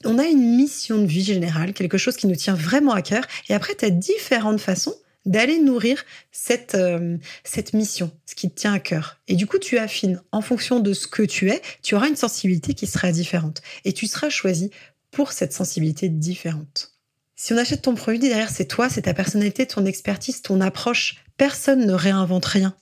on 0.04 0.18
a 0.18 0.25
une 0.26 0.56
mission 0.56 0.98
de 0.98 1.06
vie 1.06 1.25
générale, 1.25 1.72
quelque 1.72 1.98
chose 1.98 2.16
qui 2.16 2.26
nous 2.26 2.37
tient 2.37 2.54
vraiment 2.54 2.92
à 2.92 3.02
cœur, 3.02 3.25
et 3.48 3.54
après, 3.54 3.75
tu 3.75 3.84
as 3.84 3.90
différentes 3.90 4.60
façons 4.60 4.94
d'aller 5.26 5.58
nourrir 5.58 6.04
cette, 6.30 6.75
euh, 6.75 7.18
cette 7.44 7.75
mission, 7.75 8.10
ce 8.25 8.34
qui 8.34 8.48
te 8.48 8.54
tient 8.54 8.72
à 8.72 8.78
cœur. 8.78 9.18
Et 9.28 9.34
du 9.34 9.46
coup, 9.46 9.58
tu 9.58 9.76
affines 9.76 10.22
en 10.32 10.40
fonction 10.40 10.80
de 10.80 10.92
ce 10.92 11.06
que 11.06 11.22
tu 11.22 11.50
es, 11.50 11.60
tu 11.82 11.94
auras 11.94 12.08
une 12.08 12.16
sensibilité 12.16 12.75
qui 12.75 12.87
sera 12.87 13.12
différente. 13.12 13.60
Et 13.84 13.92
tu 13.92 14.06
seras 14.06 14.30
choisi 14.30 14.70
pour 15.10 15.32
cette 15.32 15.52
sensibilité 15.52 16.08
différente. 16.08 16.92
Si 17.37 17.52
on 17.52 17.58
achète 17.58 17.82
ton 17.82 17.94
produit, 17.94 18.20
derrière, 18.20 18.50
c'est 18.50 18.64
toi, 18.64 18.88
c'est 18.88 19.02
ta 19.02 19.14
personnalité, 19.14 19.66
ton 19.66 19.84
expertise, 19.84 20.40
ton 20.40 20.60
approche. 20.60 21.16
Personne 21.37 21.87
ne 21.87 21.92
réinvente 21.92 22.46
rien. 22.46 22.75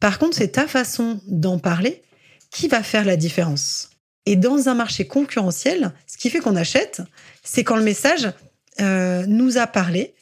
Par 0.00 0.18
contre, 0.18 0.36
c'est 0.36 0.52
ta 0.52 0.66
façon 0.66 1.20
d'en 1.26 1.58
parler 1.58 2.02
qui 2.50 2.68
va 2.68 2.82
faire 2.82 3.04
la 3.04 3.16
différence. 3.16 3.90
Et 4.28 4.36
dans 4.36 4.68
un 4.68 4.74
marché 4.74 5.06
concurrentiel, 5.06 5.94
ce 6.06 6.18
qui 6.18 6.28
fait 6.28 6.40
qu'on 6.40 6.54
achète, 6.54 7.00
c'est 7.42 7.64
quand 7.64 7.76
le 7.76 7.82
message 7.82 8.30
euh, 8.78 9.24
nous 9.26 9.56
a 9.56 9.66
parlé, 9.66 10.12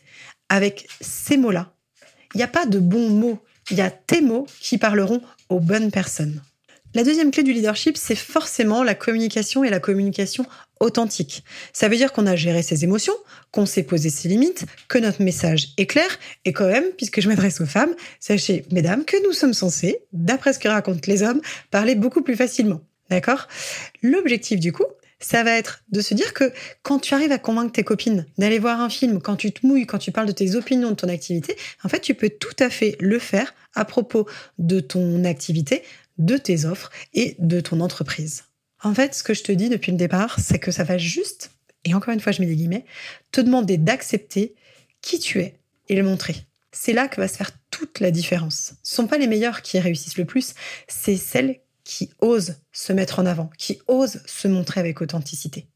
avec 0.49 0.87
ces 1.01 1.37
mots-là. 1.37 1.75
Il 2.33 2.37
n'y 2.37 2.45
a 2.45 2.47
pas 2.49 2.67
de 2.67 2.79
bons 2.79 3.11
mots, 3.11 3.41
il 3.69 3.79
y 3.79 3.81
a 3.81 3.91
tes 3.91 4.21
mots 4.21 4.47
qui 4.61 4.79
parleront 4.79 5.23
aux 5.49 5.59
bonnes 5.59 5.91
personnes. 5.91 6.41
La 6.95 7.03
deuxième 7.03 7.33
clé 7.33 7.43
du 7.43 7.53
leadership, 7.53 7.97
c'est 7.97 8.15
forcément 8.15 8.85
la 8.85 8.95
communication 8.95 9.65
et 9.65 9.71
la 9.71 9.81
communication 9.81 10.47
authentique. 10.79 11.43
Ça 11.73 11.89
veut 11.89 11.97
dire 11.97 12.13
qu'on 12.13 12.29
a 12.29 12.37
géré 12.37 12.63
ses 12.63 12.85
émotions, 12.85 13.17
qu'on 13.51 13.67
s'est 13.67 13.83
posé 13.83 14.09
ses 14.09 14.29
limites, 14.29 14.67
que 14.87 14.99
notre 14.99 15.21
message 15.21 15.71
est 15.79 15.87
clair, 15.87 16.17
et 16.45 16.53
quand 16.53 16.69
même, 16.69 16.93
puisque 16.97 17.21
je 17.21 17.29
m'adresse 17.29 17.61
aux 17.61 17.67
femmes, 17.67 17.97
sachez, 18.21 18.67
mesdames, 18.71 19.05
que 19.05 19.21
nous 19.27 19.33
sommes 19.33 19.53
censés, 19.53 19.99
d'après 20.13 20.53
ce 20.53 20.61
que 20.61 20.69
racontent 20.69 21.01
les 21.09 21.25
hommes, 21.25 21.41
parler 21.73 21.97
beaucoup 21.97 22.23
plus 22.23 22.37
facilement. 22.37 22.83
D'accord? 23.11 23.49
L'objectif 24.03 24.61
du 24.61 24.73
coup, 24.73 24.87
ça 25.19 25.43
va 25.43 25.53
être 25.53 25.83
de 25.91 26.01
se 26.01 26.15
dire 26.15 26.35
que 26.35 26.53
quand 26.83 26.99
tu 26.99 27.15
arrives 27.15 27.33
à 27.33 27.39
convaincre 27.39 27.73
tes 27.73 27.85
copines 27.85 28.27
d'aller 28.39 28.59
voir 28.59 28.81
un 28.81 28.91
film, 28.91 29.21
quand 29.21 29.37
tu 29.37 29.53
te 29.53 29.67
mouilles, 29.67 29.87
quand 29.87 29.99
tu 29.99 30.13
parles 30.13 30.27
de 30.27 30.33
tes 30.33 30.55
opinions, 30.57 30.91
de 30.91 30.95
ton 30.97 31.09
activité, 31.09 31.57
en 31.85 31.89
fait, 31.89 32.01
tu 32.01 32.15
peux 32.15 32.29
tout 32.29 32.57
à 32.59 32.71
fait 32.71 32.97
le 33.01 33.19
faire 33.19 33.55
à 33.75 33.85
propos 33.85 34.29
de 34.59 34.81
ton 34.81 35.25
activité, 35.25 35.83
de 36.19 36.37
tes 36.37 36.65
offres 36.65 36.91
et 37.15 37.37
de 37.39 37.61
ton 37.61 37.81
entreprise. 37.81 38.45
En 38.83 38.95
fait, 38.95 39.15
ce 39.15 39.23
que 39.23 39.35
je 39.35 39.43
te 39.43 39.53
dis 39.53 39.69
depuis 39.69 39.91
le 39.91 39.99
départ, 39.99 40.39
c'est 40.39 40.59
que 40.59 40.71
ça 40.71 40.85
va 40.85 40.99
juste, 40.99 41.51
et 41.85 41.95
encore 41.95 42.13
une 42.13 42.21
fois, 42.21 42.33
je 42.33 42.41
mets 42.41 42.49
des 42.49 42.57
guillemets, 42.57 42.85
te 43.33 43.41
demander 43.41 43.79
d'accepter 43.79 44.55
qui 45.01 45.19
tu 45.19 45.41
es 45.41 45.59
et 45.89 45.97
le 45.97 46.03
montrer. 46.03 46.37
C'est 46.73 46.93
là 46.93 47.09
que 47.09 47.21
va 47.21 47.29
se 47.29 47.37
faire 47.37 47.53
toute 47.71 48.01
la 48.01 48.11
différence. 48.11 48.75
Ce 48.83 48.93
ne 48.93 48.97
sont 48.97 49.07
pas 49.07 49.19
les 49.19 49.27
meilleurs 49.27 49.63
qui 49.63 49.79
réussissent 49.79 50.19
le 50.19 50.27
plus, 50.27 50.55
c'est 50.89 51.17
celles 51.17 51.61
qui 51.87 52.11
osent 52.19 52.57
se 52.73 52.93
mettre 52.93 53.21
en 53.21 53.27
avant, 53.27 53.49
qui 53.57 53.79
osent 53.87 54.21
se 54.27 54.49
montrer 54.49 54.81
avec 54.81 55.01
authenticité. 55.01 55.69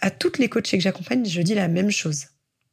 À 0.00 0.12
toutes 0.12 0.38
les 0.38 0.48
coachées 0.48 0.78
que 0.78 0.82
j'accompagne, 0.82 1.26
je 1.26 1.42
dis 1.42 1.54
la 1.54 1.66
même 1.66 1.90
chose. 1.90 2.26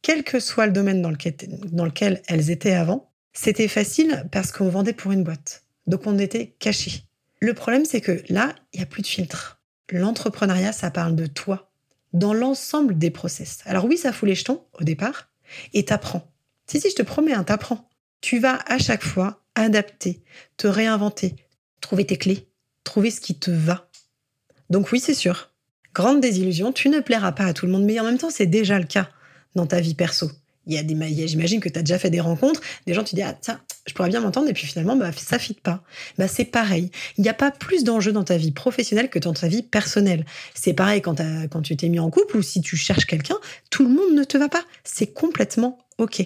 Quel 0.03 0.23
que 0.23 0.39
soit 0.39 0.67
le 0.67 0.73
domaine 0.73 1.01
dans 1.01 1.09
lequel, 1.09 2.21
elles 2.27 2.51
étaient 2.51 2.73
avant, 2.73 3.11
c'était 3.33 3.67
facile 3.67 4.27
parce 4.31 4.51
qu'on 4.51 4.69
vendait 4.69 4.93
pour 4.93 5.11
une 5.11 5.23
boîte. 5.23 5.63
Donc 5.87 6.05
on 6.05 6.19
était 6.19 6.55
caché. 6.59 7.05
Le 7.39 7.55
problème, 7.55 7.83
c'est 7.83 7.99
que 7.99 8.21
là, 8.29 8.53
il 8.73 8.77
n'y 8.77 8.83
a 8.83 8.87
plus 8.87 9.01
de 9.01 9.07
filtre. 9.07 9.59
L'entrepreneuriat, 9.89 10.71
ça 10.71 10.91
parle 10.91 11.15
de 11.15 11.25
toi, 11.25 11.71
dans 12.13 12.33
l'ensemble 12.33 12.97
des 12.99 13.09
process. 13.09 13.59
Alors 13.65 13.85
oui, 13.85 13.97
ça 13.97 14.13
fout 14.13 14.29
les 14.29 14.35
jetons 14.35 14.65
au 14.79 14.83
départ, 14.83 15.31
et 15.73 15.83
t'apprends. 15.83 16.31
Si, 16.67 16.79
si, 16.79 16.91
je 16.91 16.95
te 16.95 17.01
promets, 17.01 17.33
hein, 17.33 17.43
t'apprends. 17.43 17.89
Tu 18.21 18.39
vas 18.39 18.59
à 18.67 18.77
chaque 18.77 19.03
fois 19.03 19.43
adapter, 19.55 20.23
te 20.57 20.67
réinventer, 20.67 21.35
trouver 21.81 22.05
tes 22.05 22.17
clés, 22.17 22.47
trouver 22.83 23.11
ce 23.11 23.21
qui 23.21 23.35
te 23.35 23.51
va. 23.51 23.89
Donc 24.69 24.91
oui, 24.91 24.99
c'est 24.99 25.13
sûr. 25.13 25.51
Grande 25.93 26.21
désillusion, 26.21 26.71
tu 26.71 26.89
ne 26.89 26.99
plairas 26.99 27.31
pas 27.31 27.45
à 27.45 27.53
tout 27.53 27.65
le 27.65 27.71
monde, 27.71 27.83
mais 27.83 27.99
en 27.99 28.03
même 28.03 28.17
temps, 28.17 28.31
c'est 28.31 28.47
déjà 28.47 28.79
le 28.79 28.85
cas 28.85 29.09
dans 29.55 29.67
ta 29.67 29.79
vie 29.79 29.93
perso. 29.93 30.31
Il 30.65 30.73
y 30.73 30.77
a 30.77 30.83
des, 30.83 31.27
j'imagine 31.27 31.59
que 31.59 31.67
tu 31.67 31.77
as 31.77 31.81
déjà 31.81 31.99
fait 31.99 32.09
des 32.09 32.21
rencontres, 32.21 32.61
des 32.87 32.93
gens 32.93 33.03
tu 33.03 33.15
dis 33.15 33.21
ah 33.21 33.37
ça, 33.41 33.59
je 33.85 33.93
pourrais 33.93 34.07
bien 34.07 34.21
m'entendre 34.21 34.47
et 34.47 34.53
puis 34.53 34.65
finalement 34.65 34.95
bah 34.95 35.11
ça 35.11 35.37
fit 35.37 35.55
pas. 35.55 35.83
Bah 36.17 36.29
c'est 36.29 36.45
pareil. 36.45 36.89
Il 37.17 37.21
n'y 37.21 37.29
a 37.29 37.33
pas 37.33 37.51
plus 37.51 37.83
d'enjeux 37.83 38.13
dans 38.13 38.23
ta 38.23 38.37
vie 38.37 38.51
professionnelle 38.51 39.09
que 39.09 39.19
dans 39.19 39.33
ta 39.33 39.49
vie 39.49 39.61
personnelle. 39.61 40.25
C'est 40.53 40.73
pareil 40.73 41.01
quand, 41.01 41.21
quand 41.51 41.61
tu 41.61 41.75
t'es 41.75 41.89
mis 41.89 41.99
en 41.99 42.09
couple 42.09 42.37
ou 42.37 42.41
si 42.41 42.61
tu 42.61 42.77
cherches 42.77 43.05
quelqu'un, 43.05 43.35
tout 43.71 43.83
le 43.83 43.89
monde 43.89 44.13
ne 44.13 44.23
te 44.23 44.37
va 44.37 44.47
pas. 44.47 44.63
C'est 44.85 45.07
complètement 45.07 45.79
ok. 45.97 46.25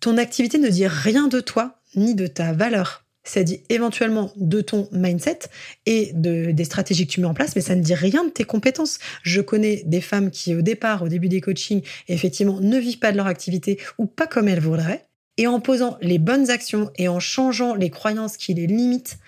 Ton 0.00 0.18
activité 0.18 0.58
ne 0.58 0.68
dit 0.68 0.86
rien 0.86 1.28
de 1.28 1.40
toi 1.40 1.80
ni 1.94 2.14
de 2.14 2.26
ta 2.26 2.52
valeur 2.52 2.99
ça 3.22 3.42
dit 3.42 3.62
éventuellement 3.68 4.32
de 4.36 4.60
ton 4.60 4.88
mindset 4.92 5.40
et 5.86 6.12
de, 6.14 6.50
des 6.52 6.64
stratégies 6.64 7.06
que 7.06 7.12
tu 7.12 7.20
mets 7.20 7.26
en 7.26 7.34
place, 7.34 7.54
mais 7.54 7.62
ça 7.62 7.74
ne 7.74 7.82
dit 7.82 7.94
rien 7.94 8.24
de 8.24 8.30
tes 8.30 8.44
compétences. 8.44 8.98
Je 9.22 9.40
connais 9.40 9.82
des 9.86 10.00
femmes 10.00 10.30
qui, 10.30 10.54
au 10.54 10.62
départ, 10.62 11.02
au 11.02 11.08
début 11.08 11.28
des 11.28 11.40
coachings, 11.40 11.82
effectivement, 12.08 12.60
ne 12.60 12.78
vivent 12.78 12.98
pas 12.98 13.12
de 13.12 13.16
leur 13.16 13.26
activité 13.26 13.78
ou 13.98 14.06
pas 14.06 14.26
comme 14.26 14.48
elles 14.48 14.60
voudraient. 14.60 15.06
Et 15.36 15.46
en 15.46 15.60
posant 15.60 15.96
les 16.02 16.18
bonnes 16.18 16.50
actions 16.50 16.90
et 16.98 17.08
en 17.08 17.20
changeant 17.20 17.74
les 17.74 17.88
croyances 17.88 18.36
qui 18.36 18.52
les 18.52 18.66
limitent, 18.66 19.18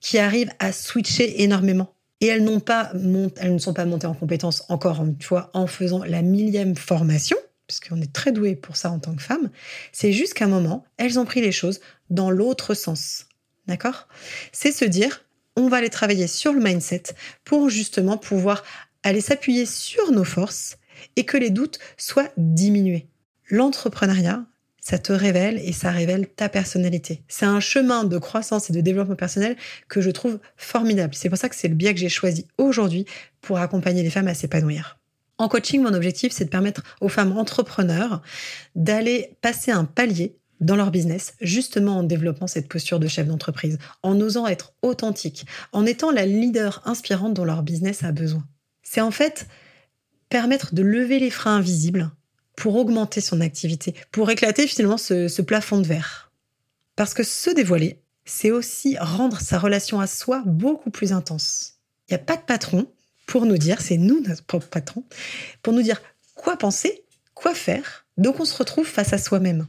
qui 0.00 0.18
arrivent 0.18 0.52
à 0.58 0.72
switcher 0.72 1.42
énormément. 1.42 1.94
Et 2.20 2.26
elles, 2.26 2.44
ne 2.44 3.58
sont 3.58 3.72
pas 3.74 3.84
montées 3.84 4.06
en 4.06 4.14
compétences 4.14 4.64
encore 4.68 5.02
une 5.02 5.20
fois 5.20 5.50
en 5.54 5.66
faisant 5.66 6.04
la 6.04 6.22
millième 6.22 6.76
formation, 6.76 7.36
puisqu'on 7.66 8.00
est 8.00 8.12
très 8.12 8.32
doué 8.32 8.54
pour 8.54 8.76
ça 8.76 8.90
en 8.90 8.98
tant 8.98 9.14
que 9.14 9.22
femme. 9.22 9.50
C'est 9.92 10.12
juste 10.12 10.34
qu'à 10.34 10.44
un 10.44 10.48
moment, 10.48 10.84
elles 10.98 11.18
ont 11.18 11.24
pris 11.24 11.40
les 11.40 11.52
choses 11.52 11.80
dans 12.10 12.30
l'autre 12.30 12.74
sens. 12.74 13.26
D'accord? 13.66 14.08
C'est 14.52 14.72
se 14.72 14.84
dire, 14.84 15.24
on 15.56 15.68
va 15.68 15.78
aller 15.78 15.90
travailler 15.90 16.26
sur 16.26 16.52
le 16.52 16.60
mindset 16.60 17.02
pour 17.44 17.68
justement 17.70 18.16
pouvoir 18.16 18.64
aller 19.02 19.20
s'appuyer 19.20 19.66
sur 19.66 20.12
nos 20.12 20.24
forces 20.24 20.76
et 21.16 21.24
que 21.24 21.36
les 21.36 21.50
doutes 21.50 21.78
soient 21.96 22.30
diminués. 22.36 23.08
L'entrepreneuriat, 23.50 24.44
ça 24.80 24.98
te 24.98 25.12
révèle 25.12 25.60
et 25.64 25.72
ça 25.72 25.90
révèle 25.90 26.26
ta 26.26 26.48
personnalité. 26.48 27.22
C'est 27.28 27.46
un 27.46 27.60
chemin 27.60 28.04
de 28.04 28.18
croissance 28.18 28.70
et 28.70 28.72
de 28.72 28.80
développement 28.80 29.14
personnel 29.14 29.56
que 29.88 30.00
je 30.00 30.10
trouve 30.10 30.40
formidable. 30.56 31.14
C'est 31.14 31.28
pour 31.28 31.38
ça 31.38 31.48
que 31.48 31.54
c'est 31.54 31.68
le 31.68 31.74
biais 31.74 31.94
que 31.94 32.00
j'ai 32.00 32.08
choisi 32.08 32.46
aujourd'hui 32.58 33.06
pour 33.40 33.58
accompagner 33.58 34.02
les 34.02 34.10
femmes 34.10 34.28
à 34.28 34.34
s'épanouir. 34.34 34.98
En 35.38 35.48
coaching, 35.48 35.82
mon 35.82 35.94
objectif, 35.94 36.32
c'est 36.32 36.44
de 36.44 36.50
permettre 36.50 36.82
aux 37.00 37.08
femmes 37.08 37.36
entrepreneurs 37.36 38.22
d'aller 38.74 39.36
passer 39.40 39.70
un 39.70 39.84
palier 39.84 40.36
dans 40.62 40.76
leur 40.76 40.90
business, 40.90 41.34
justement 41.40 41.98
en 41.98 42.02
développant 42.04 42.46
cette 42.46 42.68
posture 42.68 43.00
de 43.00 43.08
chef 43.08 43.26
d'entreprise, 43.26 43.78
en 44.02 44.18
osant 44.20 44.46
être 44.46 44.72
authentique, 44.80 45.44
en 45.72 45.84
étant 45.84 46.10
la 46.10 46.24
leader 46.24 46.80
inspirante 46.84 47.34
dont 47.34 47.44
leur 47.44 47.62
business 47.62 48.04
a 48.04 48.12
besoin. 48.12 48.44
C'est 48.82 49.00
en 49.00 49.10
fait 49.10 49.46
permettre 50.28 50.74
de 50.74 50.82
lever 50.82 51.18
les 51.18 51.30
freins 51.30 51.56
invisibles 51.56 52.10
pour 52.56 52.76
augmenter 52.76 53.20
son 53.20 53.40
activité, 53.40 53.94
pour 54.12 54.30
éclater 54.30 54.66
finalement 54.66 54.98
ce, 54.98 55.42
plafond 55.42 55.80
de 55.80 55.86
verre. 55.86 56.32
Parce 56.94 57.12
que 57.12 57.24
se 57.24 57.50
dévoiler, 57.50 58.00
c'est 58.24 58.52
aussi 58.52 58.96
rendre 58.98 59.40
sa 59.40 59.58
relation 59.58 60.00
à 60.00 60.06
soi 60.06 60.42
beaucoup 60.46 60.90
plus 60.90 61.12
intense. 61.12 61.74
Il 62.08 62.14
n'y 62.14 62.20
a 62.20 62.24
pas 62.24 62.36
de 62.36 62.42
patron 62.42 62.86
pour 63.26 63.46
nous 63.46 63.58
dire, 63.58 63.80
c'est 63.80 63.96
nous 63.96 64.20
notre 64.20 64.44
propre 64.44 64.68
patron, 64.68 65.04
pour 65.62 65.72
nous 65.72 65.82
dire 65.82 66.00
quoi 66.34 66.56
penser, 66.56 67.04
quoi 67.34 67.54
faire. 67.54 68.06
Donc 68.16 68.38
on 68.38 68.44
se 68.44 68.56
retrouve 68.56 68.86
face 68.86 69.12
à 69.12 69.18
soi-même. 69.18 69.66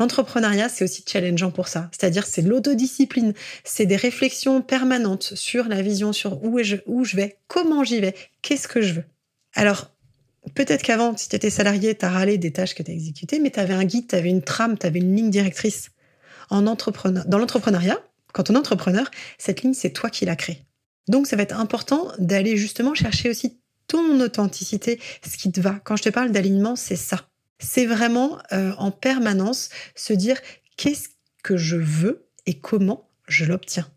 L'entrepreneuriat, 0.00 0.70
c'est 0.70 0.82
aussi 0.82 1.04
challengeant 1.06 1.50
pour 1.50 1.68
ça. 1.68 1.90
C'est-à-dire, 1.92 2.26
c'est 2.26 2.40
l'autodiscipline, 2.40 3.34
c'est 3.64 3.84
des 3.84 3.96
réflexions 3.96 4.62
permanentes 4.62 5.34
sur 5.34 5.68
la 5.68 5.82
vision, 5.82 6.14
sur 6.14 6.42
où 6.42 6.58
je, 6.62 7.16
vais, 7.16 7.36
comment 7.48 7.84
j'y 7.84 8.00
vais, 8.00 8.14
qu'est-ce 8.40 8.66
que 8.66 8.80
je 8.80 8.94
veux. 8.94 9.04
Alors, 9.54 9.90
peut-être 10.54 10.82
qu'avant, 10.82 11.14
si 11.18 11.28
tu 11.28 11.36
étais 11.36 11.50
salarié, 11.50 11.94
tu 11.94 12.06
as 12.06 12.08
râlé 12.08 12.38
des 12.38 12.50
tâches 12.50 12.74
que 12.74 12.82
tu 12.82 12.90
as 12.90 12.94
exécutées, 12.94 13.40
mais 13.40 13.50
tu 13.50 13.60
avais 13.60 13.74
un 13.74 13.84
guide, 13.84 14.08
tu 14.08 14.14
avais 14.14 14.30
une 14.30 14.40
trame, 14.40 14.78
tu 14.78 14.86
avais 14.86 15.00
une 15.00 15.14
ligne 15.14 15.30
directrice. 15.30 15.90
En 16.48 16.66
entrepreneur, 16.66 17.26
dans 17.26 17.36
l'entrepreneuriat, 17.36 17.98
quand 18.32 18.48
on 18.48 18.54
est 18.54 18.58
entrepreneur, 18.58 19.10
cette 19.36 19.60
ligne, 19.60 19.74
c'est 19.74 19.90
toi 19.90 20.08
qui 20.08 20.24
la 20.24 20.34
crée. 20.34 20.64
Donc, 21.08 21.26
ça 21.26 21.36
va 21.36 21.42
être 21.42 21.60
important 21.60 22.10
d'aller 22.18 22.56
justement 22.56 22.94
chercher 22.94 23.28
aussi 23.28 23.60
ton 23.86 24.18
authenticité, 24.20 24.98
ce 25.28 25.36
qui 25.36 25.52
te 25.52 25.60
va. 25.60 25.78
Quand 25.84 25.96
je 25.96 26.04
te 26.04 26.08
parle 26.08 26.30
d'alignement, 26.30 26.74
c'est 26.74 26.96
ça 26.96 27.29
c'est 27.60 27.86
vraiment 27.86 28.38
euh, 28.52 28.72
en 28.78 28.90
permanence 28.90 29.68
se 29.94 30.12
dire 30.12 30.40
qu'est-ce 30.76 31.10
que 31.44 31.56
je 31.56 31.76
veux 31.76 32.26
et 32.46 32.58
comment 32.58 33.08
je 33.28 33.44
l'obtiens. 33.44 33.88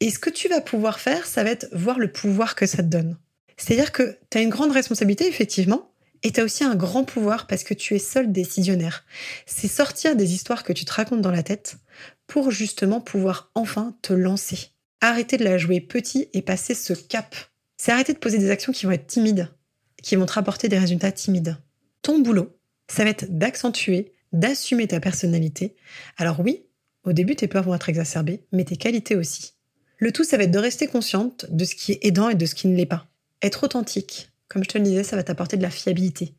Et 0.00 0.10
ce 0.10 0.18
que 0.18 0.30
tu 0.30 0.48
vas 0.48 0.60
pouvoir 0.60 1.00
faire, 1.00 1.26
ça 1.26 1.42
va 1.42 1.50
être 1.50 1.68
voir 1.72 1.98
le 1.98 2.12
pouvoir 2.12 2.54
que 2.54 2.66
ça 2.66 2.78
te 2.78 2.88
donne. 2.88 3.18
C'est-à-dire 3.56 3.92
que 3.92 4.18
tu 4.30 4.38
as 4.38 4.42
une 4.42 4.50
grande 4.50 4.72
responsabilité, 4.72 5.26
effectivement, 5.26 5.90
et 6.22 6.32
tu 6.32 6.40
as 6.40 6.44
aussi 6.44 6.64
un 6.64 6.74
grand 6.74 7.04
pouvoir 7.04 7.46
parce 7.46 7.64
que 7.64 7.74
tu 7.74 7.94
es 7.94 7.98
seul 7.98 8.32
décisionnaire. 8.32 9.04
C'est 9.46 9.68
sortir 9.68 10.16
des 10.16 10.34
histoires 10.34 10.64
que 10.64 10.72
tu 10.72 10.84
te 10.84 10.92
racontes 10.92 11.22
dans 11.22 11.30
la 11.30 11.42
tête 11.42 11.76
pour 12.26 12.50
justement 12.50 13.00
pouvoir 13.00 13.50
enfin 13.54 13.96
te 14.02 14.12
lancer. 14.12 14.70
Arrêter 15.00 15.36
de 15.36 15.44
la 15.44 15.58
jouer 15.58 15.80
petit 15.80 16.28
et 16.32 16.42
passer 16.42 16.74
ce 16.74 16.92
cap. 16.92 17.34
C'est 17.76 17.92
arrêter 17.92 18.12
de 18.12 18.18
poser 18.18 18.38
des 18.38 18.50
actions 18.50 18.72
qui 18.72 18.86
vont 18.86 18.92
être 18.92 19.06
timides, 19.06 19.48
qui 20.02 20.16
vont 20.16 20.26
te 20.26 20.32
rapporter 20.32 20.68
des 20.68 20.78
résultats 20.78 21.12
timides. 21.12 21.56
Ton 22.02 22.18
boulot, 22.18 22.55
ça 22.88 23.04
va 23.04 23.10
être 23.10 23.36
d'accentuer, 23.36 24.12
d'assumer 24.32 24.86
ta 24.86 25.00
personnalité. 25.00 25.74
Alors 26.16 26.40
oui, 26.40 26.64
au 27.04 27.12
début, 27.12 27.36
tes 27.36 27.48
peurs 27.48 27.64
vont 27.64 27.74
être 27.74 27.88
exacerbées, 27.88 28.42
mais 28.52 28.64
tes 28.64 28.76
qualités 28.76 29.16
aussi. 29.16 29.52
Le 29.98 30.12
tout, 30.12 30.24
ça 30.24 30.36
va 30.36 30.42
être 30.42 30.50
de 30.50 30.58
rester 30.58 30.88
consciente 30.88 31.46
de 31.50 31.64
ce 31.64 31.74
qui 31.74 31.92
est 31.92 32.04
aidant 32.04 32.28
et 32.28 32.34
de 32.34 32.46
ce 32.46 32.54
qui 32.54 32.68
ne 32.68 32.76
l'est 32.76 32.86
pas. 32.86 33.06
Être 33.42 33.64
authentique, 33.64 34.30
comme 34.48 34.64
je 34.64 34.68
te 34.68 34.78
le 34.78 34.84
disais, 34.84 35.04
ça 35.04 35.16
va 35.16 35.22
t'apporter 35.22 35.56
de 35.56 35.62
la 35.62 35.70
fiabilité. 35.70 36.34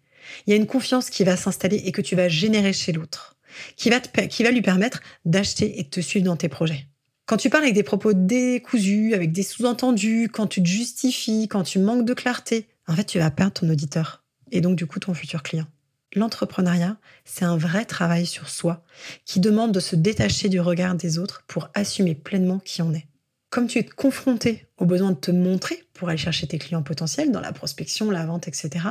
Il 0.46 0.52
y 0.52 0.54
a 0.54 0.58
une 0.58 0.68
confiance 0.68 1.10
qui 1.10 1.24
va 1.24 1.38
s'installer 1.38 1.78
et 1.78 1.92
que 1.92 2.02
tu 2.02 2.16
vas 2.16 2.28
générer 2.28 2.74
chez 2.74 2.92
l'autre, 2.92 3.38
qui 3.76 3.90
va, 3.90 4.52
lui 4.52 4.62
permettre 4.62 5.02
d'acheter 5.26 5.80
et 5.80 5.84
de 5.84 5.90
te 5.90 6.02
suivre 6.02 6.26
dans 6.26 6.36
tes 6.36 6.50
projets. 6.50 6.86
Quand 7.26 7.38
tu 7.38 7.50
parles 7.50 7.64
avec 7.64 7.76
des 7.76 7.84
propos 7.84 8.14
décousus, 8.14 9.14
avec 9.14 9.32
des 9.32 9.44
sous-entendus, 9.44 10.30
quand 10.32 10.48
tu 10.48 10.62
te 10.62 10.68
justifies, 10.68 11.48
quand 11.48 11.64
tu 11.64 11.80
manques 11.80 12.06
de 12.06 12.14
clarté, 12.14 12.68
en 12.88 12.96
fait, 12.96 13.06
tu 13.06 13.20
vas 13.20 13.32
perdre 13.32 13.54
ton 13.54 13.70
auditeur 13.70 14.24
et 14.52 14.62
donc 14.62 14.78
du 14.78 14.86
coup 14.86 15.00
ton 15.00 15.14
futur 15.14 15.44
client. 15.44 15.68
L'entrepreneuriat, 16.16 16.98
c'est 17.26 17.46
un 17.46 17.58
vrai 17.58 17.86
travail 17.86 18.26
sur 18.26 18.50
soi 18.50 18.84
qui 19.26 19.40
demande 19.40 19.74
de 19.74 19.80
se 19.80 19.96
détacher 19.96 20.48
du 20.48 20.60
regard 20.60 20.96
des 20.96 21.20
autres 21.20 21.44
pour 21.48 21.70
assumer 21.74 22.16
pleinement 22.16 22.60
qui 22.60 22.82
on 22.82 22.94
est. 22.94 23.08
Comme 23.50 23.68
tu 23.68 23.80
es 23.80 23.84
confronté 23.84 24.68
au 24.78 24.86
besoin 24.86 25.12
de 25.12 25.18
te 25.18 25.32
montrer 25.32 25.84
pour 25.94 26.10
aller 26.10 26.18
chercher 26.18 26.48
tes 26.48 26.60
clients 26.60 26.84
potentiels 26.84 27.32
dans 27.32 27.42
la 27.42 27.54
prospection, 27.54 28.10
la 28.12 28.26
vente, 28.26 28.48
etc., 28.48 28.88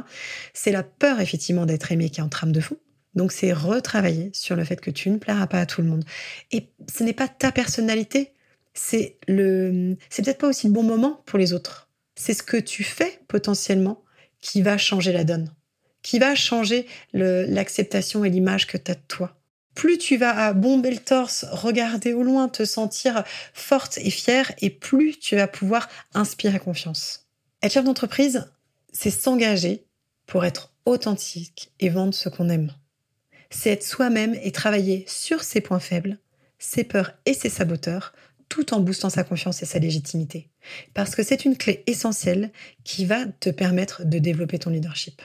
c'est 0.53 0.73
la 0.73 0.83
peur 0.83 1.21
effectivement 1.21 1.67
d'être 1.67 1.91
aimé 1.93 2.11
qui 2.11 2.21
est 2.21 2.25
en 2.25 2.29
trame 2.29 2.53
de 2.53 2.61
fond. 2.61 2.77
Donc 3.15 3.33
c'est 3.33 3.53
retravailler 3.53 4.31
sur 4.35 4.57
le 4.57 4.65
fait 4.65 4.81
que 4.81 4.91
tu 4.91 5.11
ne 5.11 5.17
plairas 5.17 5.47
pas 5.47 5.61
à 5.61 5.67
tout 5.67 5.81
le 5.81 5.89
monde. 5.89 6.05
Et 6.53 6.69
ce 6.95 7.03
n'est 7.03 7.15
pas 7.15 7.29
ta 7.29 7.51
personnalité, 7.51 8.35
c'est 8.75 9.19
le, 9.27 9.97
c'est 10.11 10.23
peut-être 10.23 10.39
pas 10.39 10.49
aussi 10.49 10.67
le 10.67 10.73
bon 10.75 10.83
moment 10.83 11.23
pour 11.25 11.39
les 11.39 11.55
autres. 11.55 11.89
C'est 12.15 12.35
ce 12.35 12.43
que 12.43 12.59
tu 12.59 12.85
fais 12.85 13.21
potentiellement 13.27 14.05
qui 14.41 14.61
va 14.61 14.77
changer 14.77 15.13
la 15.13 15.25
donne 15.25 15.51
qui 16.07 16.21
va 16.21 16.37
changer 16.37 16.87
l'acceptation 17.15 18.25
et 18.25 18.31
l'image 18.31 18.69
que 18.69 18.77
tu 18.77 18.93
as 18.93 18.95
de 18.95 19.01
toi. 19.09 19.37
Plus 19.75 19.99
tu 19.99 20.17
vas 20.17 20.53
bomber 20.53 20.93
le 20.93 20.99
torse, 20.99 21.45
regarder 21.51 22.13
au 22.13 22.23
loin, 22.23 22.49
te 22.49 22.65
sentir 22.65 23.25
forte 23.53 23.99
et 23.99 24.11
fière, 24.11 24.53
et 24.61 24.71
plus 24.71 25.19
tu 25.19 25.35
vas 25.35 25.49
pouvoir 25.49 25.89
inspirer 26.15 26.61
confiance. 26.61 27.27
Être 27.61 27.73
chef 27.73 27.85
d'entreprise, 27.85 28.49
c'est 28.93 29.11
s'engager 29.11 29.85
pour 30.27 30.45
être 30.45 30.73
authentique 30.85 31.73
et 31.81 31.89
vendre 31.89 32.15
ce 32.15 32.29
qu'on 32.29 32.51
aime. 32.51 32.73
C'est 33.51 33.71
être 33.71 33.85
soi-même 33.85 34.39
et 34.45 34.53
travailler 34.53 35.05
sur 35.09 35.43
ses 35.43 35.61
points 35.61 35.81
faibles, 35.81 36.19
ses 36.61 36.85
peurs 36.85 37.15
et 37.27 37.35
ses 37.35 37.51
saboteurs, 37.51 38.13
tout 38.49 38.73
en 38.75 38.79
boostant 38.79 39.11
sa 39.11 39.25
confiance 39.25 39.61
et 39.65 39.67
sa 39.67 39.81
légitimité. 39.81 40.51
Parce 40.95 41.17
que 41.17 41.25
c'est 41.25 41.45
une 41.45 41.57
clé 41.57 41.83
essentielle 41.89 42.53
qui 42.85 43.07
va 43.07 43.27
te 43.27 43.51
permettre 43.51 44.05
de 44.05 44.21
développer 44.21 44.61
ton 44.61 44.71
leadership 44.71 45.21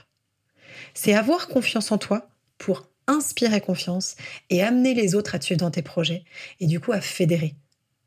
c'est 0.93 1.13
avoir 1.13 1.47
confiance 1.47 1.91
en 1.91 1.97
toi 1.97 2.29
pour 2.57 2.87
inspirer 3.07 3.61
confiance 3.61 4.15
et 4.49 4.61
amener 4.61 4.93
les 4.93 5.15
autres 5.15 5.35
à 5.35 5.39
te 5.39 5.45
suivre 5.45 5.59
dans 5.59 5.71
tes 5.71 5.81
projets 5.81 6.23
et 6.59 6.67
du 6.67 6.79
coup 6.79 6.91
à 6.91 7.01
fédérer, 7.01 7.55